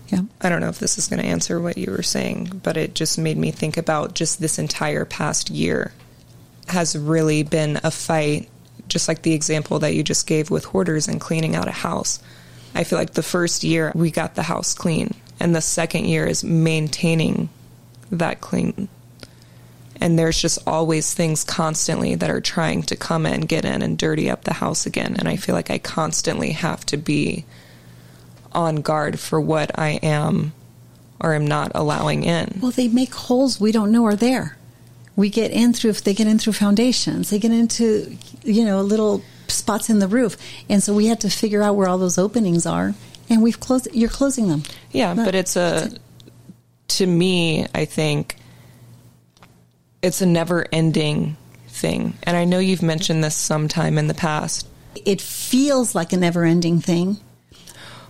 Yeah. 0.06 0.20
I 0.40 0.48
don't 0.48 0.60
know 0.60 0.68
if 0.68 0.78
this 0.78 0.98
is 0.98 1.08
going 1.08 1.20
to 1.20 1.26
answer 1.26 1.58
what 1.60 1.76
you 1.76 1.90
were 1.90 2.04
saying, 2.04 2.60
but 2.62 2.76
it 2.76 2.94
just 2.94 3.18
made 3.18 3.36
me 3.36 3.50
think 3.50 3.76
about 3.76 4.14
just 4.14 4.40
this 4.40 4.56
entire 4.56 5.04
past 5.04 5.50
year 5.50 5.92
has 6.68 6.96
really 6.96 7.42
been 7.42 7.80
a 7.82 7.90
fight, 7.90 8.48
just 8.86 9.08
like 9.08 9.22
the 9.22 9.34
example 9.34 9.80
that 9.80 9.92
you 9.96 10.04
just 10.04 10.28
gave 10.28 10.48
with 10.48 10.66
hoarders 10.66 11.08
and 11.08 11.20
cleaning 11.20 11.56
out 11.56 11.66
a 11.66 11.72
house. 11.72 12.20
I 12.72 12.84
feel 12.84 13.00
like 13.00 13.14
the 13.14 13.22
first 13.24 13.64
year 13.64 13.90
we 13.96 14.12
got 14.12 14.36
the 14.36 14.44
house 14.44 14.74
clean, 14.74 15.12
and 15.40 15.56
the 15.56 15.60
second 15.60 16.04
year 16.04 16.24
is 16.24 16.44
maintaining 16.44 17.48
that 18.12 18.40
clean. 18.40 18.88
And 20.00 20.18
there's 20.18 20.40
just 20.40 20.58
always 20.66 21.12
things 21.12 21.44
constantly 21.44 22.14
that 22.14 22.30
are 22.30 22.40
trying 22.40 22.82
to 22.84 22.96
come 22.96 23.26
in, 23.26 23.42
get 23.42 23.64
in, 23.66 23.82
and 23.82 23.98
dirty 23.98 24.30
up 24.30 24.44
the 24.44 24.54
house 24.54 24.86
again. 24.86 25.16
And 25.18 25.28
I 25.28 25.36
feel 25.36 25.54
like 25.54 25.70
I 25.70 25.78
constantly 25.78 26.52
have 26.52 26.86
to 26.86 26.96
be 26.96 27.44
on 28.52 28.76
guard 28.76 29.20
for 29.20 29.40
what 29.40 29.78
I 29.78 29.90
am 30.02 30.52
or 31.20 31.34
am 31.34 31.46
not 31.46 31.72
allowing 31.74 32.24
in. 32.24 32.60
Well, 32.62 32.70
they 32.70 32.88
make 32.88 33.12
holes 33.14 33.60
we 33.60 33.72
don't 33.72 33.92
know 33.92 34.06
are 34.06 34.16
there. 34.16 34.56
We 35.16 35.28
get 35.28 35.50
in 35.50 35.74
through 35.74 35.90
if 35.90 36.02
they 36.02 36.14
get 36.14 36.26
in 36.26 36.38
through 36.38 36.54
foundations, 36.54 37.28
they 37.28 37.38
get 37.38 37.52
into 37.52 38.16
you 38.42 38.64
know 38.64 38.80
little 38.80 39.22
spots 39.48 39.90
in 39.90 39.98
the 39.98 40.08
roof, 40.08 40.36
and 40.70 40.82
so 40.82 40.94
we 40.94 41.06
had 41.06 41.20
to 41.20 41.28
figure 41.28 41.62
out 41.62 41.76
where 41.76 41.88
all 41.88 41.98
those 41.98 42.16
openings 42.16 42.64
are, 42.64 42.94
and 43.28 43.42
we've 43.42 43.60
closed. 43.60 43.88
You're 43.92 44.08
closing 44.08 44.48
them. 44.48 44.62
Yeah, 44.92 45.12
That- 45.12 45.26
but 45.26 45.34
it's 45.34 45.56
a 45.56 45.90
to 46.88 47.06
me, 47.06 47.66
I 47.74 47.84
think 47.84 48.36
it's 50.02 50.20
a 50.20 50.26
never 50.26 50.66
ending 50.72 51.36
thing. 51.68 52.14
And 52.24 52.36
I 52.36 52.44
know 52.44 52.58
you've 52.58 52.82
mentioned 52.82 53.22
this 53.24 53.34
sometime 53.36 53.98
in 53.98 54.06
the 54.08 54.14
past. 54.14 54.66
It 55.04 55.20
feels 55.20 55.94
like 55.94 56.12
a 56.12 56.16
never-ending 56.16 56.80
thing, 56.80 57.18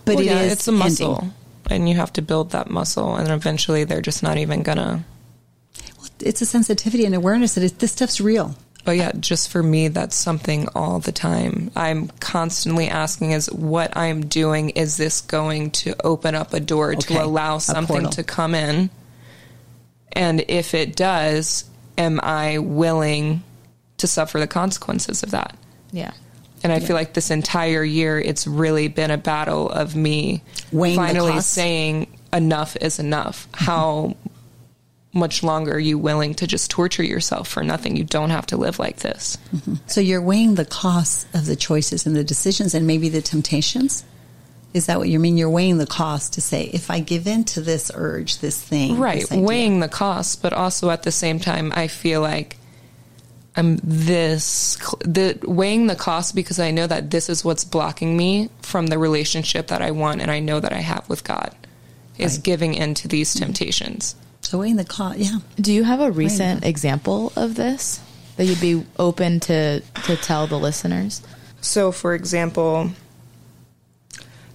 but 0.03 0.15
Well, 0.15 0.19
it 0.19 0.25
yeah, 0.25 0.41
is 0.41 0.53
it's 0.53 0.67
a 0.67 0.71
muscle. 0.71 1.15
ending. 1.15 1.33
And 1.69 1.87
you 1.87 1.95
have 1.95 2.11
to 2.13 2.21
build 2.21 2.51
that 2.51 2.69
muscle 2.69 3.15
and 3.15 3.29
eventually 3.29 3.83
they're 3.83 4.01
just 4.01 4.23
not 4.23 4.37
even 4.37 4.63
gonna 4.63 5.05
Well, 5.99 6.09
It's 6.19 6.41
a 6.41 6.45
sensitivity 6.45 7.05
and 7.05 7.13
awareness 7.15 7.53
that 7.55 7.63
it, 7.63 7.79
this 7.79 7.91
stuff's 7.93 8.19
real. 8.19 8.55
But 8.83 8.97
yeah, 8.97 9.11
just 9.19 9.49
for 9.51 9.61
me, 9.61 9.89
that's 9.89 10.15
something 10.15 10.67
all 10.73 10.99
the 10.99 11.11
time. 11.11 11.69
I'm 11.75 12.07
constantly 12.19 12.87
asking 12.87 13.31
is 13.31 13.45
what 13.51 13.95
I'm 13.95 14.25
doing, 14.25 14.71
is 14.71 14.97
this 14.97 15.21
going 15.21 15.69
to 15.71 15.95
open 16.03 16.33
up 16.33 16.51
a 16.53 16.59
door 16.59 16.93
Okay, 16.93 17.13
to 17.13 17.23
allow 17.23 17.59
something 17.59 18.09
to 18.09 18.23
come 18.23 18.55
in? 18.55 18.89
And 20.13 20.43
if 20.47 20.73
it 20.73 20.95
does, 20.95 21.65
am 21.97 22.19
I 22.21 22.57
willing 22.59 23.43
to 23.97 24.07
suffer 24.07 24.39
the 24.39 24.47
consequences 24.47 25.23
of 25.23 25.31
that? 25.31 25.55
Yeah. 25.91 26.11
And 26.63 26.71
I 26.71 26.79
feel 26.79 26.95
like 26.95 27.13
this 27.13 27.31
entire 27.31 27.83
year, 27.83 28.19
it's 28.19 28.45
really 28.45 28.87
been 28.87 29.09
a 29.09 29.17
battle 29.17 29.69
of 29.69 29.95
me 29.95 30.43
Weighing 30.71 30.95
finally 30.95 31.39
saying 31.41 32.15
enough 32.31 32.75
is 32.75 32.99
enough. 32.99 33.47
How 33.53 34.15
much 35.13 35.43
longer 35.43 35.73
are 35.73 35.79
you 35.79 35.97
willing 35.97 36.35
to 36.35 36.47
just 36.47 36.69
torture 36.69 37.03
yourself 37.03 37.47
for 37.47 37.63
nothing? 37.63 37.97
You 37.97 38.03
don't 38.03 38.29
have 38.29 38.45
to 38.47 38.57
live 38.57 38.77
like 38.77 38.97
this. 38.97 39.37
Mm-hmm. 39.55 39.75
So 39.87 40.01
you're 40.01 40.21
weighing 40.21 40.55
the 40.55 40.65
costs 40.65 41.25
of 41.33 41.47
the 41.47 41.55
choices 41.55 42.05
and 42.05 42.15
the 42.15 42.23
decisions 42.23 42.75
and 42.75 42.85
maybe 42.85 43.09
the 43.09 43.21
temptations. 43.21 44.05
Is 44.73 44.85
that 44.85 44.99
what 44.99 45.09
you 45.09 45.19
mean? 45.19 45.37
You're 45.37 45.49
weighing 45.49 45.77
the 45.77 45.85
cost 45.85 46.33
to 46.33 46.41
say, 46.41 46.63
if 46.63 46.89
I 46.89 47.01
give 47.01 47.27
in 47.27 47.43
to 47.45 47.61
this 47.61 47.91
urge, 47.93 48.39
this 48.39 48.61
thing, 48.61 48.97
right 48.97 49.27
this 49.27 49.31
weighing 49.31 49.79
the 49.81 49.89
cost, 49.89 50.41
but 50.41 50.53
also 50.53 50.89
at 50.89 51.03
the 51.03 51.11
same 51.11 51.39
time 51.39 51.73
i 51.75 51.87
feel 51.87 52.21
like 52.21 52.57
I'm 53.55 53.77
this 53.83 54.77
the 54.99 55.37
weighing 55.43 55.87
the 55.87 55.95
cost 55.95 56.35
because 56.35 56.59
I 56.59 56.71
know 56.71 56.87
that 56.87 57.11
this 57.11 57.29
is 57.29 57.43
what's 57.43 57.65
blocking 57.65 58.15
me 58.15 58.49
from 58.61 58.87
the 58.87 58.97
relationship 58.97 59.67
that 59.67 59.81
I 59.81 59.91
want 59.91 60.21
and 60.21 60.31
I 60.31 60.39
know 60.39 60.59
that 60.59 60.71
I 60.71 60.79
have 60.79 61.07
with 61.09 61.23
God 61.23 61.53
is 62.17 62.37
Right. 62.37 62.43
giving 62.43 62.73
in 62.75 62.93
to 62.95 63.07
these 63.07 63.33
mm-hmm. 63.33 63.45
temptations. 63.45 64.15
So 64.41 64.59
weighing 64.59 64.77
the 64.77 64.85
cost, 64.85 65.19
yeah. 65.19 65.39
Do 65.59 65.73
you 65.73 65.83
have 65.83 65.99
a 65.99 66.11
recent 66.11 66.65
example 66.65 67.33
of 67.35 67.55
this 67.55 67.99
that 68.37 68.45
you'd 68.45 68.61
be 68.61 68.85
open 68.97 69.39
to 69.41 69.81
to 70.05 70.15
tell 70.15 70.47
the 70.47 70.57
listeners? 70.57 71.21
So, 71.59 71.91
for 71.91 72.15
example, 72.15 72.91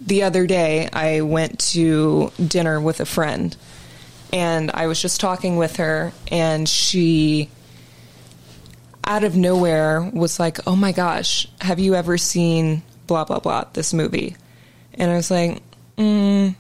the 0.06 0.22
other 0.22 0.46
day 0.46 0.88
I 0.92 1.20
went 1.20 1.58
to 1.72 2.32
dinner 2.44 2.80
with 2.80 3.00
a 3.00 3.06
friend 3.06 3.56
and 4.32 4.70
I 4.72 4.86
was 4.86 5.00
just 5.00 5.20
talking 5.20 5.56
with 5.56 5.76
her, 5.76 6.12
and 6.30 6.68
she, 6.68 7.48
out 9.04 9.24
of 9.24 9.36
nowhere, 9.36 10.02
was 10.12 10.40
like, 10.40 10.58
Oh 10.66 10.76
my 10.76 10.92
gosh, 10.92 11.46
have 11.60 11.78
you 11.78 11.94
ever 11.94 12.18
seen 12.18 12.82
blah, 13.06 13.24
blah, 13.24 13.38
blah, 13.38 13.64
this 13.72 13.94
movie? 13.94 14.36
And 14.94 15.10
I 15.10 15.14
was 15.14 15.30
like, 15.30 15.62
mm, 15.96 16.54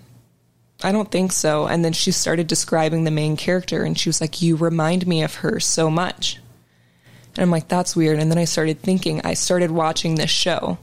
I 0.82 0.92
don't 0.92 1.10
think 1.10 1.32
so. 1.32 1.66
And 1.66 1.84
then 1.84 1.92
she 1.92 2.12
started 2.12 2.46
describing 2.46 3.04
the 3.04 3.10
main 3.10 3.36
character, 3.36 3.82
and 3.82 3.98
she 3.98 4.08
was 4.08 4.20
like, 4.20 4.42
You 4.42 4.56
remind 4.56 5.06
me 5.06 5.22
of 5.22 5.36
her 5.36 5.58
so 5.60 5.90
much. 5.90 6.38
And 7.34 7.42
I'm 7.42 7.50
like, 7.50 7.68
that's 7.68 7.94
weird. 7.96 8.18
And 8.18 8.30
then 8.30 8.38
I 8.38 8.44
started 8.44 8.80
thinking, 8.80 9.20
I 9.22 9.34
started 9.34 9.70
watching 9.70 10.14
this 10.14 10.30
show 10.30 10.78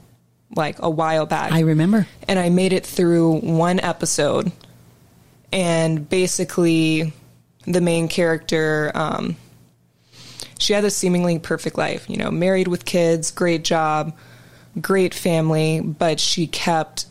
like 0.56 0.78
a 0.80 0.90
while 0.90 1.26
back. 1.26 1.52
I 1.52 1.62
remember. 1.62 2.08
and 2.28 2.40
I 2.40 2.50
made 2.50 2.74
it 2.74 2.86
through 2.86 3.40
one 3.40 3.80
episode. 3.80 4.52
And 5.52 6.08
basically, 6.10 7.14
the 7.68 7.82
main 7.82 8.08
character, 8.08 8.92
um, 8.96 9.36
she 10.58 10.74
had 10.74 10.84
a 10.84 10.90
seemingly 10.90 11.40
perfect 11.40 11.78
life, 11.78 12.10
you 12.10 12.18
know, 12.18 12.32
married 12.32 12.68
with 12.68 12.86
kids, 12.86 13.32
great 13.32 13.64
job, 13.64 14.18
great 14.82 15.14
family, 15.14 15.80
but 15.82 16.20
she 16.20 16.48
kept, 16.48 17.06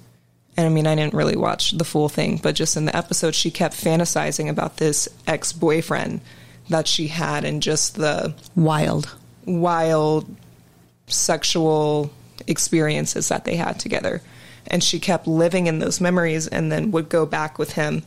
and 0.57 0.67
I 0.67 0.71
mean, 0.71 0.87
I 0.89 0.95
didn't 0.97 1.15
really 1.15 1.37
watch 1.37 1.73
the 1.73 1.85
full 1.85 2.09
thing, 2.09 2.41
but 2.43 2.57
just 2.57 2.77
in 2.77 2.85
the 2.85 2.97
episode, 2.97 3.35
she 3.35 3.51
kept 3.51 3.75
fantasizing 3.75 4.49
about 4.49 4.79
this 4.79 5.09
ex 5.27 5.53
boyfriend 5.53 6.21
that 6.69 6.89
she 6.89 7.09
had 7.09 7.45
and 7.45 7.63
just 7.63 7.95
the 7.95 8.35
Wild. 8.57 9.15
wild 9.45 10.35
sexual 11.07 12.11
experiences 12.47 13.29
that 13.29 13.45
they 13.45 13.57
had 13.57 13.79
together. 13.79 14.23
And 14.67 14.83
she 14.83 15.01
kept 15.01 15.27
living 15.27 15.67
in 15.67 15.79
those 15.81 16.01
memories 16.01 16.47
and 16.47 16.71
then 16.71 16.93
would 16.93 17.09
go 17.09 17.27
back 17.27 17.59
with 17.59 17.73
him. 17.73 18.03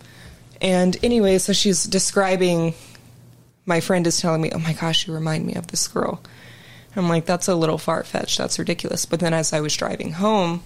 And 0.61 0.97
anyway, 1.03 1.37
so 1.37 1.53
she's 1.53 1.83
describing 1.83 2.73
my 3.65 3.79
friend 3.81 4.05
is 4.07 4.19
telling 4.19 4.41
me, 4.41 4.51
Oh 4.53 4.59
my 4.59 4.73
gosh, 4.73 5.07
you 5.07 5.13
remind 5.13 5.45
me 5.45 5.55
of 5.55 5.67
this 5.67 5.87
girl. 5.87 6.21
I'm 6.95 7.09
like, 7.09 7.25
that's 7.25 7.49
a 7.49 7.55
little 7.55 7.77
far 7.77 8.03
fetched. 8.03 8.37
That's 8.37 8.57
ridiculous. 8.57 9.05
But 9.05 9.19
then 9.19 9.33
as 9.33 9.51
I 9.51 9.59
was 9.59 9.75
driving 9.75 10.13
home, 10.13 10.63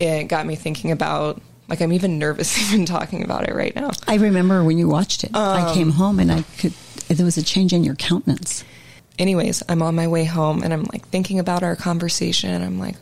it 0.00 0.24
got 0.24 0.44
me 0.44 0.56
thinking 0.56 0.90
about 0.90 1.40
like 1.68 1.80
I'm 1.80 1.92
even 1.92 2.18
nervous 2.18 2.58
even 2.72 2.84
talking 2.84 3.22
about 3.22 3.48
it 3.48 3.54
right 3.54 3.74
now. 3.74 3.90
I 4.06 4.16
remember 4.16 4.64
when 4.64 4.78
you 4.78 4.88
watched 4.88 5.24
it. 5.24 5.34
Um, 5.34 5.64
I 5.64 5.72
came 5.72 5.90
home 5.90 6.18
and 6.18 6.32
I 6.32 6.42
could, 6.58 6.72
there 7.08 7.24
was 7.24 7.36
a 7.36 7.42
change 7.42 7.72
in 7.72 7.84
your 7.84 7.94
countenance. 7.94 8.64
Anyways, 9.18 9.62
I'm 9.68 9.82
on 9.82 9.94
my 9.94 10.08
way 10.08 10.24
home 10.24 10.62
and 10.62 10.72
I'm 10.72 10.84
like 10.92 11.06
thinking 11.08 11.38
about 11.38 11.62
our 11.62 11.76
conversation 11.76 12.50
and 12.50 12.64
I'm 12.64 12.78
like, 12.78 12.96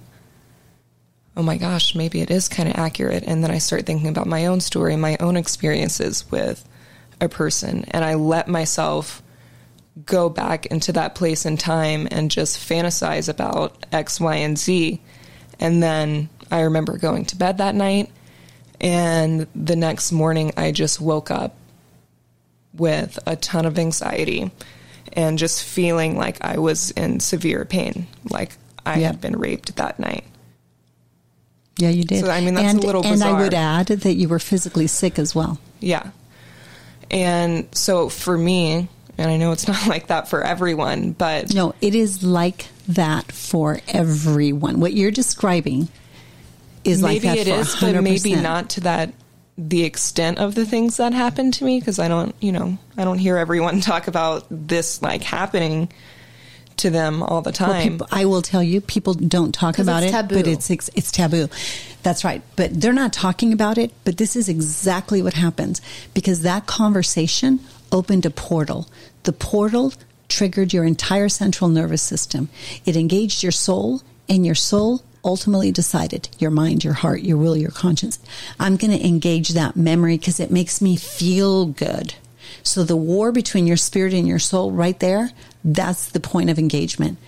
oh 1.36 1.42
my 1.42 1.56
gosh, 1.56 1.94
maybe 1.94 2.20
it 2.20 2.30
is 2.30 2.48
kind 2.48 2.68
of 2.68 2.76
accurate. 2.76 3.24
And 3.26 3.42
then 3.42 3.50
I 3.50 3.58
start 3.58 3.86
thinking 3.86 4.08
about 4.08 4.26
my 4.26 4.46
own 4.46 4.60
story, 4.60 4.96
my 4.96 5.16
own 5.20 5.36
experiences 5.36 6.30
with 6.30 6.66
a 7.20 7.28
person. 7.28 7.84
And 7.90 8.04
I 8.04 8.14
let 8.14 8.48
myself 8.48 9.22
go 10.04 10.28
back 10.28 10.66
into 10.66 10.92
that 10.92 11.14
place 11.14 11.44
and 11.44 11.58
time 11.58 12.08
and 12.10 12.30
just 12.30 12.58
fantasize 12.58 13.28
about 13.28 13.86
X, 13.92 14.20
Y, 14.20 14.36
and 14.36 14.58
Z. 14.58 15.00
And 15.58 15.82
then 15.82 16.28
I 16.50 16.62
remember 16.62 16.98
going 16.98 17.24
to 17.26 17.36
bed 17.36 17.58
that 17.58 17.74
night. 17.74 18.10
And 18.80 19.46
the 19.54 19.76
next 19.76 20.10
morning, 20.10 20.52
I 20.56 20.72
just 20.72 21.00
woke 21.00 21.30
up 21.30 21.54
with 22.72 23.18
a 23.26 23.36
ton 23.36 23.66
of 23.66 23.78
anxiety 23.78 24.50
and 25.12 25.38
just 25.38 25.64
feeling 25.64 26.16
like 26.16 26.38
I 26.40 26.58
was 26.58 26.90
in 26.92 27.20
severe 27.20 27.64
pain, 27.64 28.06
like 28.30 28.52
I 28.84 28.98
Yeah. 28.98 29.08
had 29.08 29.20
been 29.20 29.36
raped 29.36 29.76
that 29.76 29.98
night. 29.98 30.24
Yeah, 31.78 31.88
you 31.90 32.04
did. 32.04 32.24
So, 32.24 32.30
I 32.30 32.40
mean, 32.40 32.54
that's 32.54 32.66
a 32.66 32.70
and, 32.70 32.84
little 32.84 33.04
And 33.04 33.22
I 33.22 33.40
would 33.40 33.54
add 33.54 33.86
that 33.86 34.14
you 34.14 34.28
were 34.28 34.38
physically 34.38 34.86
sick 34.86 35.18
as 35.18 35.34
well. 35.34 35.58
Yeah. 35.80 36.10
And 37.10 37.66
so 37.72 38.08
for 38.08 38.36
me, 38.36 38.88
and 39.16 39.30
I 39.30 39.36
know 39.36 39.52
it's 39.52 39.66
not 39.68 39.86
like 39.86 40.08
that 40.08 40.28
for 40.28 40.42
everyone, 40.42 41.12
but 41.12 41.54
No, 41.54 41.74
it 41.80 41.94
is 41.94 42.22
like 42.22 42.66
that 42.88 43.32
for 43.32 43.80
everyone. 43.88 44.80
What 44.80 44.92
you're 44.92 45.10
describing 45.10 45.88
is 46.84 47.02
like 47.02 47.22
maybe 47.22 47.28
that 47.28 47.38
it 47.38 47.48
is, 47.48 47.76
but 47.80 48.02
maybe 48.02 48.34
not 48.34 48.70
to 48.70 48.80
that 48.82 49.12
the 49.68 49.84
extent 49.84 50.38
of 50.38 50.54
the 50.54 50.64
things 50.64 50.96
that 50.96 51.12
happened 51.12 51.52
to 51.54 51.64
me 51.64 51.78
because 51.78 51.98
I 51.98 52.08
don't, 52.08 52.34
you 52.40 52.50
know, 52.50 52.78
I 52.96 53.04
don't 53.04 53.18
hear 53.18 53.36
everyone 53.36 53.80
talk 53.92 54.08
about 54.08 54.46
this 54.50 55.02
like 55.02 55.22
happening 55.22 55.92
to 56.78 56.88
them 56.88 57.22
all 57.22 57.42
the 57.42 57.50
Well, 57.60 57.72
time. 57.72 57.92
people, 57.92 58.06
I 58.10 58.24
will 58.24 58.40
tell 58.40 58.62
you, 58.62 58.80
people 58.80 59.12
don't 59.12 59.52
talk 59.52 59.78
about 59.78 60.02
it's 60.02 60.08
it, 60.12 60.16
taboo. 60.16 60.34
but 60.36 60.46
it's, 60.46 60.70
it's 60.70 60.88
it's 60.94 61.12
taboo. 61.12 61.48
That's 62.02 62.24
right. 62.24 62.40
But 62.56 62.80
they're 62.80 62.94
not 62.94 63.12
talking 63.12 63.52
about 63.52 63.76
it. 63.76 63.92
But 64.04 64.16
this 64.16 64.34
is 64.34 64.48
exactly 64.48 65.20
what 65.20 65.34
happens 65.34 65.82
because 66.14 66.40
that 66.40 66.64
conversation 66.66 67.60
opened 67.92 68.24
a 68.24 68.30
portal. 68.30 68.88
The 69.24 69.34
portal 69.34 69.92
triggered 70.28 70.72
your 70.72 70.84
entire 70.84 71.28
central 71.28 71.68
nervous 71.68 72.00
system. 72.00 72.48
It 72.86 72.96
engaged 72.96 73.42
your 73.42 73.52
soul, 73.52 74.00
and 74.26 74.46
your 74.46 74.54
soul 74.54 75.02
ultimately 75.24 75.72
decided 75.72 76.28
your 76.38 76.50
mind, 76.50 76.84
your 76.84 76.94
heart, 76.94 77.22
your 77.22 77.36
will, 77.36 77.56
your 77.56 77.70
conscience. 77.70 78.18
I'm 78.58 78.76
going 78.76 78.96
to 78.96 79.06
engage 79.06 79.50
that 79.50 79.76
memory 79.76 80.16
because 80.16 80.40
it 80.40 80.50
makes 80.50 80.80
me 80.80 80.96
feel 80.96 81.66
good. 81.66 82.14
So 82.62 82.84
the 82.84 82.96
war 82.96 83.32
between 83.32 83.66
your 83.66 83.76
spirit 83.76 84.12
and 84.12 84.26
your 84.26 84.38
soul 84.38 84.72
right 84.72 84.98
there, 84.98 85.30
that's 85.64 86.10
the 86.10 86.20
point 86.20 86.50
of 86.50 86.58
engagement. 86.58 87.18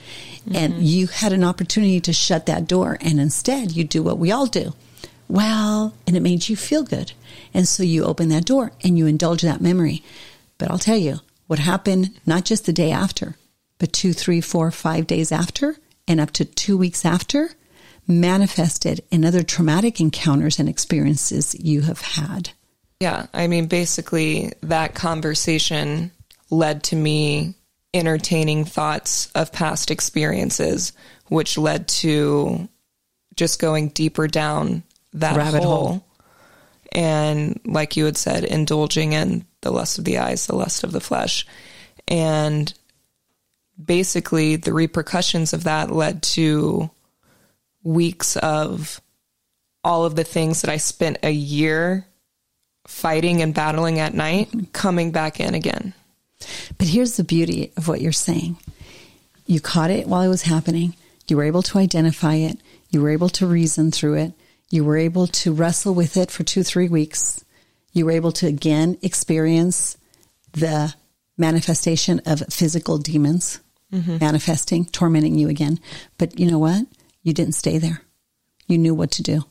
Mm-hmm. 0.46 0.57
And 0.57 0.83
you 0.83 1.07
had 1.07 1.33
an 1.33 1.44
opportunity 1.44 2.00
to 2.00 2.12
shut 2.12 2.46
that 2.46 2.66
door 2.66 2.98
and 3.00 3.20
instead 3.20 3.72
you 3.72 3.85
do 3.85 4.02
what 4.02 4.18
we 4.18 4.33
all 4.33 4.46
do. 4.46 4.74
Well, 5.28 5.94
and 6.07 6.16
it 6.16 6.20
made 6.20 6.48
you 6.48 6.57
feel 6.57 6.83
good. 6.83 7.12
And 7.55 7.66
so 7.66 7.83
you 7.83 8.05
open 8.05 8.28
that 8.31 8.44
door 8.44 8.72
and 8.83 8.98
you 8.98 9.07
indulge 9.07 9.42
that 9.42 9.61
memory. 9.61 10.02
But 10.59 10.70
I'll 10.70 10.78
tell 10.78 10.96
you 10.96 11.20
what 11.46 11.59
happened 11.59 12.18
not 12.26 12.44
just 12.44 12.66
the 12.66 12.72
day 12.72 12.90
after, 12.90 13.37
but 13.78 13.92
two, 13.92 14.12
three, 14.12 14.40
four, 14.40 14.70
five 14.70 15.07
days 15.07 15.33
after 15.33 15.76
and 16.07 16.20
up 16.20 16.31
to 16.33 16.44
two 16.44 16.76
weeks 16.76 17.05
after 17.05 17.50
manifested 18.07 19.03
in 19.11 19.25
other 19.25 19.43
traumatic 19.43 20.01
encounters 20.01 20.59
and 20.59 20.69
experiences 20.69 21.55
you 21.59 21.83
have 21.83 22.01
had. 22.01 22.51
Yeah, 23.01 23.27
I 23.33 23.47
mean, 23.47 23.67
basically, 23.67 24.53
that 24.62 24.95
conversation 24.95 26.12
led 26.51 26.85
to 26.85 26.97
me 26.97 27.55
entertaining 27.95 28.65
thoughts 28.65 29.31
of 29.35 29.53
past 29.53 29.91
experiences, 29.91 30.93
which 31.29 31.59
led 31.59 31.88
to 31.88 32.69
just 33.35 33.61
going 33.61 33.88
deeper 33.88 34.29
down 34.29 34.83
that 35.15 35.37
Rabbit 35.37 35.62
hole. 35.62 35.87
hole. 35.87 36.07
And 36.93 37.61
like 37.65 37.97
you 37.97 38.05
had 38.05 38.17
said, 38.17 38.45
indulging 38.45 39.15
in 39.15 39.47
the 39.62 39.73
lust 39.73 39.99
of 39.99 40.05
the 40.05 40.19
eyes, 40.19 40.47
the 40.47 40.57
lust 40.57 40.85
of 40.85 40.93
the 40.93 41.01
flesh. 41.01 41.47
And 42.07 42.73
basically, 43.83 44.57
the 44.57 44.73
repercussions 44.73 45.53
of 45.53 45.65
that 45.65 45.91
led 45.91 46.23
to 46.23 46.91
weeks 47.83 48.37
of 48.37 49.01
all 49.85 50.05
of 50.05 50.14
the 50.14 50.25
things 50.25 50.62
that 50.62 50.71
I 50.71 50.77
spent 50.77 51.18
a 51.23 51.31
year 51.31 52.07
fighting 52.87 53.42
and 53.42 53.55
battling 53.55 53.99
at 53.99 54.14
night 54.14 54.73
coming 54.73 55.11
back 55.11 55.40
in 55.40 55.55
again. 55.55 55.95
But 56.79 56.88
here's 56.88 57.16
the 57.16 57.25
beauty 57.25 57.73
of 57.77 57.88
what 57.88 58.01
you're 58.01 58.12
saying. 58.12 58.57
You 59.47 59.61
caught 59.61 59.90
it 59.90 60.07
while 60.07 60.23
it 60.23 60.29
was 60.29 60.42
happening. 60.42 60.95
You 61.29 61.37
were 61.37 61.45
able 61.45 61.62
to 61.62 61.79
identify 61.79 62.35
it. 62.35 62.59
You 62.90 63.03
were 63.03 63.11
able 63.11 63.29
to 63.31 63.47
reason 63.47 63.90
through 63.90 64.14
it. 64.14 64.33
You 64.71 64.85
were 64.85 64.97
able 64.97 65.27
to 65.27 65.53
wrestle 65.53 65.95
with 65.95 66.16
it 66.16 66.31
for 66.31 66.42
two, 66.45 66.62
three 66.62 66.88
weeks. 66.88 67.45
You 67.92 68.07
were 68.07 68.12
able 68.12 68.33
to 68.33 68.47
again 68.47 68.99
experience 69.03 69.97
the 70.53 70.95
manifestation 71.37 72.21
of 72.27 72.40
physical 72.51 72.99
demons 72.99 73.61
mm-hmm. 73.92 74.18
manifesting, 74.21 74.87
tormenting 74.87 75.37
you 75.37 75.49
again. 75.49 75.79
But 76.18 76.38
you 76.38 76.51
know 76.51 76.59
what? 76.59 76.87
You 77.22 77.32
didn't 77.32 77.54
stay 77.54 77.78
there. 77.78 78.02
You 78.66 78.78
knew 78.78 78.94
what 78.94 79.12
to 79.12 79.22
do. 79.22 79.44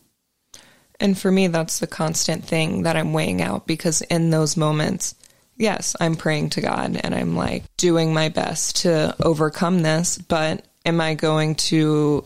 And 0.99 1.17
for 1.17 1.31
me, 1.31 1.47
that's 1.47 1.79
the 1.79 1.87
constant 1.87 2.45
thing 2.45 2.83
that 2.83 2.95
I'm 2.95 3.11
weighing 3.11 3.41
out 3.41 3.65
because 3.65 4.01
in 4.03 4.29
those 4.29 4.55
moments, 4.55 5.15
yes, 5.57 5.95
I'm 5.99 6.15
praying 6.15 6.51
to 6.51 6.61
God 6.61 6.99
and 7.03 7.15
I'm 7.15 7.35
like 7.35 7.63
doing 7.77 8.13
my 8.13 8.29
best 8.29 8.77
to 8.77 9.15
overcome 9.23 9.79
this, 9.79 10.19
but 10.19 10.65
am 10.85 11.01
I 11.01 11.15
going 11.15 11.55
to 11.55 12.25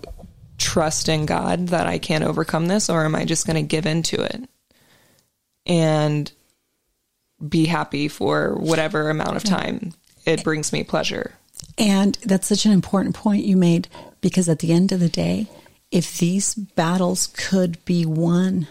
trust 0.57 1.09
in 1.09 1.25
God 1.25 1.69
that 1.69 1.87
I 1.87 1.99
can't 1.99 2.23
overcome 2.23 2.67
this 2.67 2.89
or 2.89 3.05
am 3.05 3.15
I 3.15 3.25
just 3.25 3.47
going 3.47 3.55
to 3.55 3.61
give 3.61 3.85
into 3.85 4.21
it 4.21 4.49
and 5.65 6.29
be 7.47 7.65
happy 7.65 8.07
for 8.07 8.55
whatever 8.55 9.09
amount 9.09 9.37
of 9.37 9.43
time 9.43 9.93
it 10.25 10.43
brings 10.43 10.73
me 10.73 10.83
pleasure? 10.83 11.33
And 11.77 12.17
that's 12.23 12.47
such 12.47 12.65
an 12.65 12.71
important 12.71 13.15
point 13.15 13.45
you 13.45 13.57
made 13.57 13.87
because 14.25 14.49
at 14.49 14.57
the 14.57 14.73
end 14.73 14.91
of 14.91 14.99
the 14.99 15.07
day, 15.07 15.45
if 15.91 16.17
these 16.17 16.55
battles 16.55 17.27
could 17.37 17.85
be 17.85 18.07
won 18.07 18.67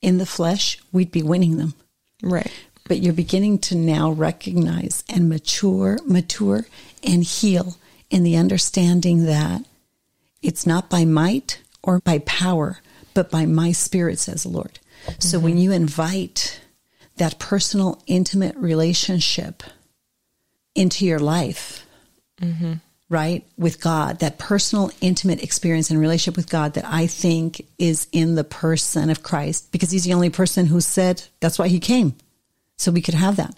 in 0.00 0.16
the 0.16 0.24
flesh, 0.24 0.78
we'd 0.90 1.10
be 1.10 1.22
winning 1.22 1.58
them. 1.58 1.74
Right. 2.22 2.50
But 2.88 3.00
you're 3.00 3.12
beginning 3.12 3.58
to 3.58 3.74
now 3.74 4.10
recognize 4.10 5.04
and 5.06 5.28
mature, 5.28 5.98
mature 6.06 6.64
and 7.04 7.22
heal 7.22 7.76
in 8.08 8.22
the 8.22 8.38
understanding 8.38 9.26
that 9.26 9.66
it's 10.40 10.66
not 10.66 10.88
by 10.88 11.04
might 11.04 11.60
or 11.82 11.98
by 11.98 12.20
power, 12.20 12.78
but 13.12 13.30
by 13.30 13.44
my 13.44 13.72
spirit, 13.72 14.18
says 14.18 14.44
the 14.44 14.48
Lord. 14.48 14.78
Mm-hmm. 15.04 15.20
So 15.20 15.38
when 15.38 15.58
you 15.58 15.72
invite 15.72 16.62
that 17.18 17.38
personal, 17.38 18.02
intimate 18.06 18.56
relationship 18.56 19.62
into 20.74 21.04
your 21.04 21.18
life, 21.18 21.84
mm-hmm. 22.40 22.76
Right, 23.08 23.46
with 23.56 23.80
God, 23.80 24.18
that 24.18 24.38
personal, 24.38 24.90
intimate 25.00 25.42
experience 25.42 25.90
and 25.90 26.00
relationship 26.00 26.36
with 26.36 26.50
God 26.50 26.74
that 26.74 26.84
I 26.84 27.06
think 27.06 27.64
is 27.78 28.08
in 28.12 28.34
the 28.34 28.44
person 28.44 29.10
of 29.10 29.22
Christ, 29.22 29.70
because 29.70 29.90
He's 29.90 30.04
the 30.04 30.14
only 30.14 30.30
person 30.30 30.66
who 30.66 30.80
said 30.80 31.22
that's 31.40 31.58
why 31.58 31.68
He 31.68 31.78
came, 31.78 32.14
so 32.76 32.90
we 32.90 33.02
could 33.02 33.14
have 33.14 33.36
that. 33.36 33.54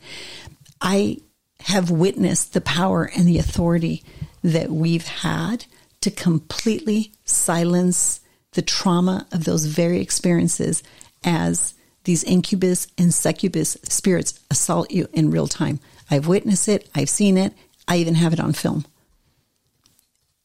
I 0.81 1.19
have 1.61 1.91
witnessed 1.91 2.53
the 2.53 2.61
power 2.61 3.11
and 3.17 3.27
the 3.27 3.39
authority 3.39 4.05
that 4.43 4.71
we've 4.71 5.07
had 5.07 5.65
to 6.03 6.11
completely 6.11 7.13
silence 7.25 8.21
the 8.53 8.63
trauma 8.63 9.27
of 9.33 9.45
those 9.45 9.65
very 9.65 10.01
experiences 10.01 10.83
as 11.25 11.75
these 12.05 12.25
incubus 12.25 12.87
and 12.97 13.13
succubus 13.13 13.77
spirits 13.83 14.39
assault 14.51 14.91
you 14.91 15.09
in 15.13 15.31
real 15.31 15.49
time. 15.49 15.81
I've 16.11 16.27
witnessed 16.27 16.69
it, 16.69 16.89
I've 16.95 17.11
seen 17.11 17.37
it, 17.37 17.53
I 17.87 17.97
even 17.97 18.15
have 18.15 18.33
it 18.33 18.41
on 18.41 18.53
film. 18.53 18.85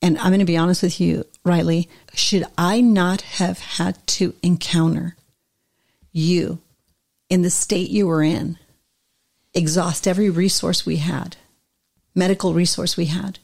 And 0.04 0.18
I'm 0.18 0.32
going 0.32 0.40
to 0.40 0.46
be 0.46 0.58
honest 0.58 0.84
with 0.84 1.00
you, 1.00 1.26
Riley, 1.46 1.88
should 2.14 2.44
I 2.58 2.82
not 2.82 3.22
have 3.22 3.60
had 3.60 4.06
to 4.08 4.36
encounter 4.44 5.16
you 6.12 6.60
in 7.30 7.42
the 7.42 7.50
state 7.50 7.90
you 7.90 8.06
were 8.08 8.22
in, 8.22 8.60
exhaust 9.54 10.06
every 10.06 10.30
resource 10.30 10.86
we 10.86 10.98
had, 10.98 11.38
medical 12.14 12.54
resource 12.54 12.98
we 12.98 13.06
had, 13.06 13.40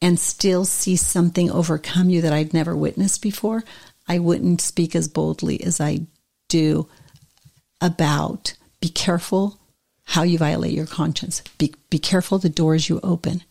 and 0.00 0.18
still 0.18 0.64
see 0.64 0.96
something 0.96 1.50
overcome 1.50 2.08
you 2.08 2.22
that 2.22 2.32
I'd 2.32 2.54
never 2.54 2.74
witnessed 2.74 3.20
before, 3.20 3.62
I 4.08 4.18
wouldn't 4.18 4.62
speak 4.62 4.96
as 4.96 5.08
boldly 5.08 5.62
as 5.62 5.78
I 5.78 6.06
do 6.48 6.88
about 7.82 8.54
be 8.80 8.88
careful 8.88 9.58
how 10.04 10.22
you 10.22 10.38
violate 10.38 10.72
your 10.72 10.86
conscience. 10.86 11.42
Be, 11.58 11.74
be 11.90 11.98
careful 11.98 12.38
the 12.38 12.48
doors 12.48 12.88
you 12.88 12.98
open 13.02 13.42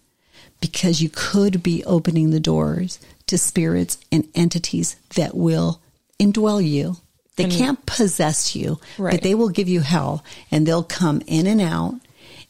because 0.59 1.01
you 1.01 1.09
could 1.09 1.63
be 1.63 1.83
opening 1.85 2.31
the 2.31 2.39
doors 2.39 2.99
to 3.27 3.37
spirits 3.37 3.97
and 4.11 4.27
entities 4.35 4.95
that 5.15 5.35
will 5.35 5.81
indwell 6.19 6.65
you. 6.65 6.97
They 7.35 7.45
and, 7.45 7.53
mm-hmm. 7.53 7.63
can't 7.63 7.85
possess 7.85 8.55
you, 8.55 8.79
right. 8.97 9.11
but 9.11 9.21
they 9.21 9.35
will 9.35 9.49
give 9.49 9.69
you 9.69 9.81
hell 9.81 10.23
and 10.51 10.65
they'll 10.65 10.83
come 10.83 11.21
in 11.27 11.47
and 11.47 11.61
out 11.61 11.95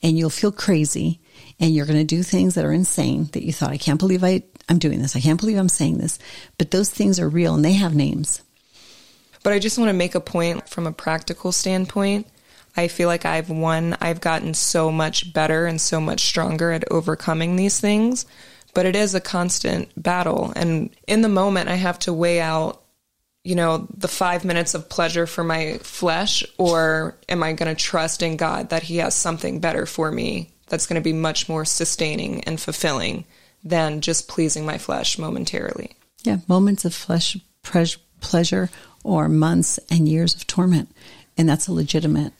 and 0.01 0.17
you'll 0.17 0.29
feel 0.29 0.51
crazy 0.51 1.19
and 1.59 1.75
you're 1.75 1.85
going 1.85 1.99
to 1.99 2.05
do 2.05 2.23
things 2.23 2.55
that 2.55 2.65
are 2.65 2.71
insane 2.71 3.25
that 3.33 3.43
you 3.43 3.51
thought, 3.51 3.71
I 3.71 3.77
can't 3.77 3.99
believe 3.99 4.23
I, 4.23 4.43
I'm 4.67 4.79
doing 4.79 5.01
this. 5.01 5.15
I 5.15 5.19
can't 5.19 5.39
believe 5.39 5.57
I'm 5.57 5.69
saying 5.69 5.97
this. 5.97 6.17
But 6.57 6.71
those 6.71 6.89
things 6.89 7.19
are 7.19 7.27
real 7.27 7.53
and 7.53 7.65
they 7.65 7.73
have 7.73 7.93
names. 7.93 8.41
But 9.43 9.53
I 9.53 9.59
just 9.59 9.77
want 9.77 9.89
to 9.89 9.93
make 9.93 10.15
a 10.15 10.21
point 10.21 10.67
from 10.69 10.87
a 10.87 10.91
practical 10.91 11.51
standpoint. 11.51 12.27
I 12.75 12.87
feel 12.87 13.07
like 13.07 13.25
I've 13.25 13.49
won, 13.49 13.97
I've 13.99 14.21
gotten 14.21 14.53
so 14.53 14.91
much 14.91 15.33
better 15.33 15.65
and 15.65 15.79
so 15.79 15.99
much 15.99 16.21
stronger 16.21 16.71
at 16.71 16.91
overcoming 16.91 17.55
these 17.55 17.79
things. 17.79 18.25
But 18.73 18.85
it 18.85 18.95
is 18.95 19.15
a 19.15 19.19
constant 19.19 19.91
battle. 20.01 20.53
And 20.55 20.91
in 21.07 21.21
the 21.21 21.27
moment, 21.27 21.69
I 21.69 21.75
have 21.75 21.97
to 21.99 22.13
weigh 22.13 22.39
out, 22.39 22.83
you 23.43 23.55
know, 23.55 23.87
the 23.97 24.07
five 24.07 24.45
minutes 24.45 24.75
of 24.75 24.89
pleasure 24.89 25.25
for 25.25 25.43
my 25.43 25.79
flesh, 25.79 26.43
or 26.59 27.17
am 27.27 27.41
I 27.41 27.53
going 27.53 27.75
to 27.75 27.81
trust 27.81 28.21
in 28.21 28.37
God 28.37 28.69
that 28.69 28.83
He 28.83 28.97
has 28.97 29.15
something 29.15 29.59
better 29.59 29.87
for 29.87 30.11
me 30.11 30.51
that's 30.67 30.85
going 30.85 31.01
to 31.01 31.03
be 31.03 31.13
much 31.13 31.49
more 31.49 31.65
sustaining 31.65 32.43
and 32.43 32.59
fulfilling 32.59 33.25
than 33.63 34.01
just 34.01 34.27
pleasing 34.27 34.67
my 34.67 34.77
flesh 34.77 35.17
momentarily? 35.17 35.95
Yeah, 36.23 36.37
moments 36.47 36.85
of 36.85 36.93
flesh 36.93 37.37
pleasure 38.21 38.69
or 39.03 39.27
months 39.27 39.79
and 39.89 40.07
years 40.07 40.35
of 40.35 40.45
torment. 40.45 40.91
And 41.37 41.49
that's 41.49 41.67
a 41.67 41.73
legitimate. 41.73 42.33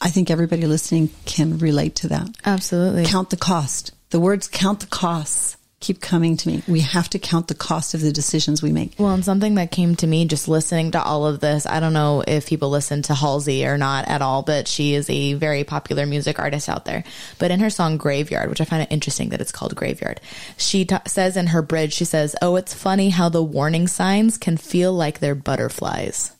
I 0.00 0.10
think 0.10 0.30
everybody 0.30 0.66
listening 0.66 1.10
can 1.24 1.58
relate 1.58 1.96
to 1.96 2.08
that. 2.08 2.28
Absolutely. 2.44 3.04
Count 3.04 3.30
the 3.30 3.36
cost. 3.36 3.92
The 4.10 4.20
words 4.20 4.48
count 4.48 4.80
the 4.80 4.86
costs 4.86 5.56
keep 5.80 6.00
coming 6.00 6.36
to 6.36 6.48
me. 6.48 6.62
We 6.66 6.80
have 6.80 7.08
to 7.10 7.18
count 7.18 7.48
the 7.48 7.54
cost 7.54 7.94
of 7.94 8.00
the 8.00 8.12
decisions 8.12 8.62
we 8.62 8.72
make. 8.72 8.94
Well, 8.98 9.10
and 9.10 9.24
something 9.24 9.56
that 9.56 9.70
came 9.70 9.94
to 9.96 10.06
me 10.06 10.24
just 10.24 10.48
listening 10.48 10.92
to 10.92 11.02
all 11.02 11.26
of 11.26 11.40
this, 11.40 11.66
I 11.66 11.80
don't 11.80 11.92
know 11.92 12.24
if 12.26 12.46
people 12.46 12.70
listen 12.70 13.02
to 13.02 13.14
Halsey 13.14 13.66
or 13.66 13.76
not 13.76 14.08
at 14.08 14.22
all, 14.22 14.42
but 14.42 14.68
she 14.68 14.94
is 14.94 15.08
a 15.10 15.34
very 15.34 15.64
popular 15.64 16.06
music 16.06 16.38
artist 16.38 16.68
out 16.68 16.86
there. 16.86 17.04
But 17.38 17.50
in 17.50 17.60
her 17.60 17.70
song 17.70 17.98
Graveyard, 17.98 18.48
which 18.48 18.60
I 18.60 18.64
find 18.64 18.82
it 18.82 18.92
interesting 18.92 19.28
that 19.30 19.40
it's 19.40 19.52
called 19.52 19.76
Graveyard, 19.76 20.20
she 20.56 20.84
t- 20.84 20.96
says 21.06 21.36
in 21.36 21.48
her 21.48 21.62
bridge, 21.62 21.92
she 21.92 22.04
says, 22.04 22.34
Oh, 22.40 22.56
it's 22.56 22.74
funny 22.74 23.10
how 23.10 23.28
the 23.28 23.42
warning 23.42 23.86
signs 23.86 24.38
can 24.38 24.56
feel 24.56 24.92
like 24.92 25.18
they're 25.20 25.34
butterflies. 25.34 26.35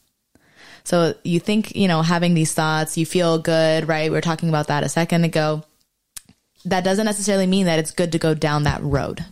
So 0.86 1.14
you 1.24 1.40
think, 1.40 1.74
you 1.74 1.88
know, 1.88 2.00
having 2.00 2.34
these 2.34 2.54
thoughts, 2.54 2.96
you 2.96 3.04
feel 3.04 3.38
good, 3.38 3.88
right? 3.88 4.08
We 4.08 4.16
were 4.16 4.20
talking 4.20 4.48
about 4.48 4.68
that 4.68 4.84
a 4.84 4.88
second 4.88 5.24
ago. 5.24 5.64
That 6.64 6.84
doesn't 6.84 7.04
necessarily 7.04 7.46
mean 7.46 7.66
that 7.66 7.80
it's 7.80 7.90
good 7.90 8.12
to 8.12 8.18
go 8.18 8.34
down 8.34 8.62
that 8.62 8.82
road 8.82 9.24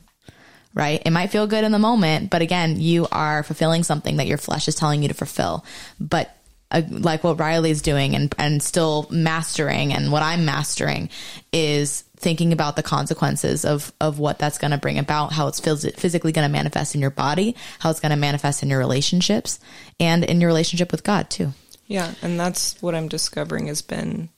right? 0.75 1.01
It 1.07 1.13
might 1.13 1.31
feel 1.31 1.47
good 1.47 1.63
in 1.63 1.71
the 1.71 1.79
moment, 1.79 2.31
but 2.31 2.43
again, 2.43 2.81
you 2.81 3.07
are 3.13 3.45
fulfilling 3.45 3.85
something 3.85 4.17
that 4.17 4.27
your 4.27 4.39
flesh 4.39 4.67
is 4.67 4.75
telling 4.75 5.03
you 5.03 5.09
to 5.09 5.15
fulfill. 5.15 5.65
But 6.01 6.37
uh, 6.71 6.83
like 6.91 7.23
what 7.23 7.39
Riley's 7.39 7.81
doing 7.81 8.17
and, 8.17 8.35
and 8.39 8.63
still 8.63 9.07
mastering 9.11 9.93
and 9.93 10.11
what 10.11 10.23
I'm 10.23 10.45
mastering 10.45 11.11
is 11.53 12.03
thinking 12.25 12.53
about 12.55 12.75
the 12.75 12.83
consequences 12.83 13.65
of, 13.67 13.93
of 14.01 14.19
what 14.19 14.39
that's 14.39 14.59
going 14.59 14.71
to 14.71 14.79
bring 14.79 14.99
about, 14.99 15.33
how 15.33 15.47
it's 15.47 15.61
phys- 15.61 15.95
physically 15.95 16.33
going 16.33 16.49
to 16.49 16.53
manifest 16.53 16.95
in 16.95 17.01
your 17.01 17.11
body, 17.11 17.55
how 17.79 17.91
it's 17.91 18.01
going 18.01 18.11
to 18.11 18.17
manifest 18.17 18.63
in 18.63 18.71
your 18.71 18.79
relationships 18.79 19.61
and 20.01 20.25
in 20.25 20.41
your 20.41 20.49
relationship 20.49 20.91
with 20.91 21.05
God 21.05 21.29
too. 21.29 21.53
Yeah. 21.87 22.15
And 22.23 22.41
that's 22.41 22.81
what 22.83 22.95
I'm 22.95 23.09
discovering 23.09 23.67
has 23.67 23.83
been 23.83 24.31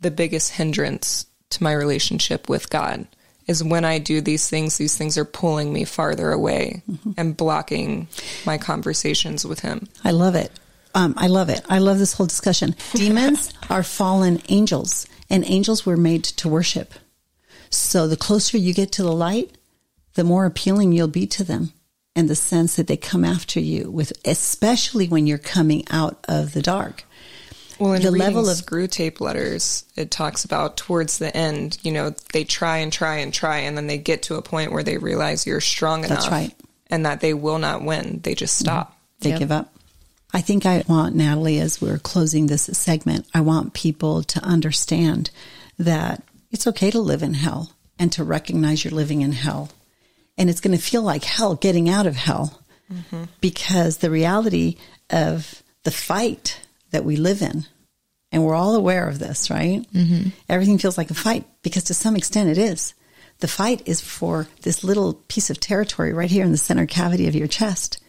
the 0.00 0.10
biggest 0.10 0.52
hindrance 0.52 1.26
to 1.50 1.62
my 1.62 1.72
relationship 1.72 2.48
with 2.48 2.68
God 2.68 3.06
is 3.46 3.62
when 3.62 3.84
I 3.84 3.98
do 3.98 4.20
these 4.20 4.48
things, 4.48 4.76
these 4.76 4.96
things 4.96 5.16
are 5.16 5.24
pulling 5.24 5.72
me 5.72 5.84
farther 5.84 6.32
away 6.32 6.82
mm-hmm. 6.90 7.12
and 7.16 7.36
blocking 7.36 8.08
my 8.44 8.58
conversations 8.58 9.46
with 9.46 9.60
Him. 9.60 9.86
I 10.02 10.10
love 10.10 10.34
it. 10.34 10.50
Um, 10.94 11.14
I 11.16 11.26
love 11.26 11.50
it. 11.50 11.60
I 11.68 11.78
love 11.78 11.98
this 11.98 12.14
whole 12.14 12.26
discussion. 12.26 12.74
Demons 12.94 13.52
are 13.70 13.82
fallen 13.82 14.40
angels, 14.48 15.06
and 15.30 15.44
angels 15.46 15.84
were 15.84 15.96
made 15.96 16.24
to 16.24 16.48
worship. 16.48 16.94
So 17.70 18.06
the 18.06 18.16
closer 18.16 18.56
you 18.56 18.72
get 18.72 18.92
to 18.92 19.02
the 19.02 19.12
light, 19.12 19.56
the 20.14 20.24
more 20.24 20.46
appealing 20.46 20.92
you'll 20.92 21.08
be 21.08 21.26
to 21.28 21.44
them 21.44 21.72
and 22.14 22.28
the 22.28 22.36
sense 22.36 22.76
that 22.76 22.86
they 22.86 22.96
come 22.96 23.24
after 23.24 23.58
you 23.58 23.90
with 23.90 24.12
especially 24.24 25.08
when 25.08 25.26
you're 25.26 25.38
coming 25.38 25.82
out 25.90 26.24
of 26.28 26.52
the 26.52 26.62
dark 26.62 27.04
well, 27.78 27.94
in 27.94 28.02
the 28.02 28.10
level 28.10 28.48
of 28.48 28.56
Screwtape 28.56 29.20
Letters, 29.20 29.84
it 29.96 30.10
talks 30.10 30.44
about 30.44 30.76
towards 30.76 31.18
the 31.18 31.34
end, 31.36 31.78
you 31.82 31.90
know, 31.90 32.10
they 32.32 32.44
try 32.44 32.78
and 32.78 32.92
try 32.92 33.16
and 33.16 33.34
try, 33.34 33.58
and 33.58 33.76
then 33.76 33.86
they 33.86 33.98
get 33.98 34.22
to 34.24 34.36
a 34.36 34.42
point 34.42 34.72
where 34.72 34.82
they 34.82 34.96
realize 34.96 35.46
you're 35.46 35.60
strong 35.60 36.04
enough. 36.04 36.20
That's 36.20 36.28
right. 36.28 36.54
And 36.88 37.04
that 37.06 37.20
they 37.20 37.34
will 37.34 37.58
not 37.58 37.82
win. 37.82 38.20
They 38.22 38.34
just 38.34 38.56
mm-hmm. 38.56 38.66
stop. 38.66 38.98
They 39.20 39.30
yep. 39.30 39.38
give 39.40 39.52
up. 39.52 39.74
I 40.34 40.40
think 40.40 40.66
I 40.66 40.82
want, 40.88 41.14
Natalie, 41.14 41.60
as 41.60 41.80
we're 41.80 41.98
closing 41.98 42.48
this 42.48 42.64
segment, 42.64 43.26
I 43.32 43.40
want 43.40 43.72
people 43.72 44.24
to 44.24 44.40
understand 44.40 45.30
that 45.78 46.24
it's 46.50 46.66
okay 46.66 46.90
to 46.90 46.98
live 46.98 47.22
in 47.22 47.34
hell 47.34 47.72
and 48.00 48.10
to 48.12 48.24
recognize 48.24 48.84
you're 48.84 48.92
living 48.92 49.20
in 49.20 49.30
hell. 49.30 49.70
And 50.36 50.50
it's 50.50 50.60
going 50.60 50.76
to 50.76 50.82
feel 50.82 51.02
like 51.02 51.22
hell 51.22 51.54
getting 51.54 51.88
out 51.88 52.08
of 52.08 52.16
hell 52.16 52.60
mm-hmm. 52.92 53.24
because 53.40 53.98
the 53.98 54.10
reality 54.10 54.76
of 55.08 55.62
the 55.84 55.92
fight 55.92 56.60
that 56.90 57.04
we 57.04 57.14
live 57.14 57.40
in. 57.40 57.66
And 58.32 58.44
we're 58.44 58.56
all 58.56 58.74
aware 58.74 59.08
of 59.08 59.20
this, 59.20 59.50
right? 59.50 59.86
Mm-hmm. 59.92 60.30
Everything 60.48 60.78
feels 60.78 60.98
like 60.98 61.12
a 61.12 61.14
fight 61.14 61.44
because 61.62 61.84
to 61.84 61.94
some 61.94 62.16
extent 62.16 62.50
it 62.50 62.58
is. 62.58 62.94
The 63.38 63.46
fight 63.46 63.86
is 63.86 64.00
for 64.00 64.48
this 64.62 64.82
little 64.82 65.14
piece 65.28 65.50
of 65.50 65.60
territory 65.60 66.12
right 66.12 66.30
here 66.30 66.44
in 66.44 66.50
the 66.50 66.58
center 66.58 66.86
cavity 66.86 67.28
of 67.28 67.36
your 67.36 67.46
chest. 67.46 68.02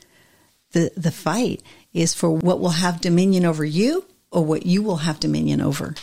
The, 0.72 0.92
the 0.98 1.12
fight 1.12 1.62
is 1.96 2.14
for 2.14 2.30
what 2.30 2.60
will 2.60 2.70
have 2.70 3.02
dominion 3.02 3.46
over 3.46 3.66
you 3.66 4.06
or 4.30 4.46
what 4.46 4.66
you 4.66 4.84
will 4.84 4.98
have 4.98 5.20
dominion 5.20 5.62
over. 5.62 5.96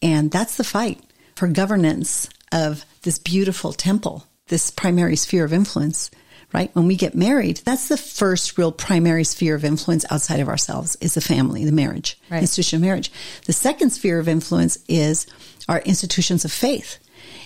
And 0.00 0.30
that's 0.30 0.56
the 0.56 0.64
fight 0.64 1.00
for 1.34 1.48
governance 1.48 2.28
of 2.52 2.84
this 3.02 3.18
beautiful 3.18 3.72
temple, 3.72 4.26
this 4.48 4.70
primary 4.70 5.16
sphere 5.16 5.44
of 5.44 5.52
influence 5.52 6.10
right? 6.52 6.74
When 6.74 6.86
we 6.86 6.96
get 6.96 7.14
married, 7.14 7.58
that's 7.58 7.88
the 7.88 7.96
first 7.96 8.56
real 8.56 8.72
primary 8.72 9.24
sphere 9.24 9.54
of 9.54 9.64
influence 9.64 10.06
outside 10.10 10.40
of 10.40 10.48
ourselves 10.48 10.96
is 11.00 11.14
the 11.14 11.20
family, 11.20 11.64
the 11.64 11.72
marriage, 11.72 12.18
right. 12.30 12.40
institution 12.40 12.76
of 12.76 12.82
marriage. 12.82 13.12
The 13.44 13.52
second 13.52 13.90
sphere 13.90 14.18
of 14.18 14.28
influence 14.28 14.78
is 14.88 15.26
our 15.68 15.80
institutions 15.80 16.44
of 16.44 16.52
faith. 16.52 16.98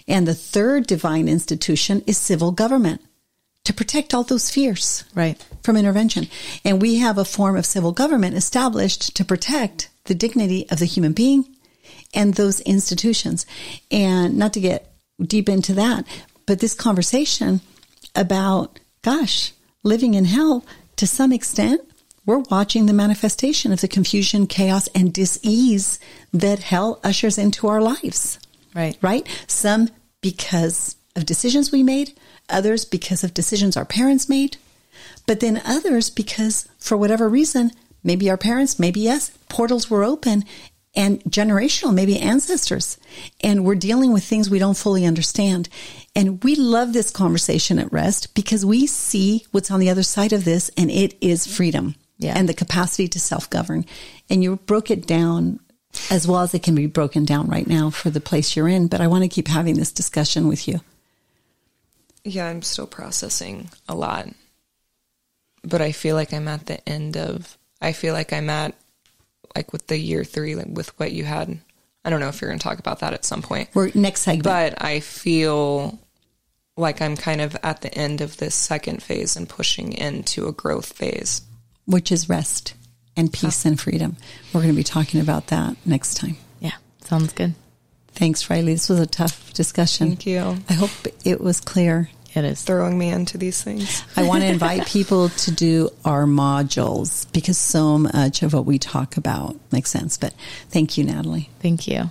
And 0.06 0.26
the 0.26 0.34
third 0.34 0.86
divine 0.86 1.28
institution 1.28 2.02
is 2.06 2.16
civil 2.16 2.52
government 2.52 3.00
to 3.64 3.72
protect 3.72 4.12
all 4.12 4.24
those 4.24 4.50
fears 4.50 5.04
Right. 5.14 5.40
from 5.62 5.76
intervention. 5.76 6.28
And 6.64 6.82
we 6.82 6.96
have 6.96 7.18
a 7.18 7.24
form 7.24 7.56
of 7.56 7.66
civil 7.66 7.92
government 7.92 8.36
established 8.36 9.14
to 9.16 9.24
protect 9.24 9.88
the 10.04 10.14
dignity 10.14 10.66
of 10.70 10.78
the 10.78 10.84
human 10.84 11.12
being 11.12 11.46
and 12.12 12.34
those 12.34 12.60
institutions. 12.60 13.46
And 13.90 14.36
not 14.36 14.52
to 14.54 14.60
get 14.60 14.92
deep 15.20 15.48
into 15.48 15.74
that, 15.74 16.04
but 16.46 16.58
this 16.58 16.74
conversation 16.74 17.60
about, 18.16 18.80
gosh, 19.02 19.52
living 19.84 20.14
in 20.14 20.24
hell 20.24 20.64
to 20.96 21.06
some 21.06 21.32
extent, 21.32 21.80
we're 22.26 22.38
watching 22.50 22.86
the 22.86 22.92
manifestation 22.92 23.72
of 23.72 23.80
the 23.80 23.88
confusion, 23.88 24.46
chaos, 24.46 24.88
and 24.94 25.12
dis-ease 25.12 25.98
that 26.32 26.60
hell 26.60 27.00
ushers 27.02 27.38
into 27.38 27.66
our 27.68 27.80
lives 27.80 28.38
Right. 28.74 28.96
right? 29.00 29.26
Some 29.46 29.88
because 30.20 30.96
of 31.16 31.26
decisions 31.26 31.70
we 31.72 31.82
made, 31.82 32.14
others 32.52 32.84
because 32.84 33.24
of 33.24 33.34
decisions 33.34 33.76
our 33.76 33.84
parents 33.84 34.28
made, 34.28 34.56
but 35.26 35.40
then 35.40 35.62
others 35.64 36.10
because 36.10 36.68
for 36.78 36.96
whatever 36.96 37.28
reason, 37.28 37.72
maybe 38.04 38.28
our 38.30 38.36
parents, 38.36 38.78
maybe 38.78 39.08
us, 39.08 39.30
portals 39.48 39.90
were 39.90 40.04
open 40.04 40.44
and 40.94 41.22
generational, 41.24 41.94
maybe 41.94 42.18
ancestors, 42.18 42.98
and 43.42 43.64
we're 43.64 43.74
dealing 43.74 44.12
with 44.12 44.22
things 44.24 44.50
we 44.50 44.58
don't 44.58 44.76
fully 44.76 45.06
understand. 45.06 45.68
And 46.14 46.44
we 46.44 46.54
love 46.54 46.92
this 46.92 47.10
conversation 47.10 47.78
at 47.78 47.90
rest 47.90 48.34
because 48.34 48.66
we 48.66 48.86
see 48.86 49.46
what's 49.52 49.70
on 49.70 49.80
the 49.80 49.88
other 49.88 50.02
side 50.02 50.34
of 50.34 50.44
this, 50.44 50.70
and 50.76 50.90
it 50.90 51.16
is 51.22 51.46
freedom 51.46 51.94
Yeah. 52.18 52.34
and 52.36 52.46
the 52.46 52.52
capacity 52.54 53.08
to 53.08 53.18
self 53.18 53.48
govern. 53.48 53.86
And 54.28 54.42
you 54.42 54.56
broke 54.56 54.90
it 54.90 55.06
down 55.06 55.60
as 56.10 56.26
well 56.28 56.40
as 56.42 56.52
it 56.52 56.62
can 56.62 56.74
be 56.74 56.86
broken 56.86 57.24
down 57.24 57.48
right 57.48 57.66
now 57.66 57.88
for 57.88 58.10
the 58.10 58.20
place 58.20 58.54
you're 58.54 58.68
in. 58.68 58.86
But 58.88 59.00
I 59.00 59.06
want 59.06 59.22
to 59.24 59.28
keep 59.28 59.48
having 59.48 59.76
this 59.76 59.92
discussion 59.92 60.46
with 60.46 60.68
you. 60.68 60.80
Yeah, 62.24 62.46
I'm 62.46 62.62
still 62.62 62.86
processing 62.86 63.70
a 63.88 63.94
lot. 63.94 64.28
But 65.64 65.80
I 65.80 65.92
feel 65.92 66.16
like 66.16 66.32
I'm 66.32 66.48
at 66.48 66.66
the 66.66 66.86
end 66.88 67.16
of 67.16 67.56
I 67.80 67.92
feel 67.92 68.14
like 68.14 68.32
I'm 68.32 68.50
at 68.50 68.74
like 69.54 69.72
with 69.72 69.86
the 69.86 69.98
year 69.98 70.24
3 70.24 70.54
like 70.54 70.66
with 70.68 70.98
what 70.98 71.12
you 71.12 71.24
had. 71.24 71.58
I 72.04 72.10
don't 72.10 72.20
know 72.20 72.28
if 72.28 72.40
you're 72.40 72.50
going 72.50 72.58
to 72.58 72.64
talk 72.64 72.80
about 72.80 73.00
that 73.00 73.12
at 73.12 73.24
some 73.24 73.42
point. 73.42 73.68
We're 73.74 73.90
next 73.94 74.22
segment. 74.22 74.44
But 74.44 74.82
I 74.82 75.00
feel 75.00 75.98
like 76.76 77.00
I'm 77.00 77.16
kind 77.16 77.40
of 77.40 77.56
at 77.62 77.80
the 77.82 77.94
end 77.94 78.20
of 78.20 78.38
this 78.38 78.54
second 78.54 79.02
phase 79.02 79.36
and 79.36 79.48
pushing 79.48 79.92
into 79.92 80.48
a 80.48 80.52
growth 80.52 80.92
phase. 80.92 81.42
which 81.86 82.10
is 82.10 82.28
rest 82.28 82.74
and 83.16 83.32
peace 83.32 83.64
and 83.64 83.78
freedom. 83.78 84.16
We're 84.52 84.62
going 84.62 84.72
to 84.72 84.76
be 84.76 84.84
talking 84.84 85.20
about 85.20 85.48
that 85.48 85.76
next 85.84 86.14
time. 86.14 86.36
Yeah. 86.60 86.72
Sounds 87.04 87.32
good. 87.32 87.54
Thanks, 88.14 88.48
Riley. 88.50 88.74
This 88.74 88.88
was 88.88 89.00
a 89.00 89.06
tough 89.06 89.52
discussion. 89.54 90.08
Thank 90.08 90.26
you. 90.26 90.56
I 90.68 90.72
hope 90.74 90.90
it 91.24 91.40
was 91.40 91.60
clear. 91.60 92.10
It 92.34 92.44
is. 92.44 92.62
Throwing 92.62 92.96
me 92.98 93.10
into 93.10 93.36
these 93.36 93.62
things. 93.62 94.02
I 94.16 94.26
want 94.26 94.42
to 94.42 94.48
invite 94.48 94.86
people 94.86 95.28
to 95.28 95.50
do 95.50 95.90
our 96.04 96.24
modules 96.24 97.30
because 97.32 97.58
so 97.58 97.98
much 97.98 98.42
of 98.42 98.54
what 98.54 98.64
we 98.64 98.78
talk 98.78 99.18
about 99.18 99.56
makes 99.70 99.90
sense. 99.90 100.16
But 100.16 100.32
thank 100.70 100.96
you, 100.96 101.04
Natalie. 101.04 101.50
Thank 101.60 101.86
you. 101.86 102.10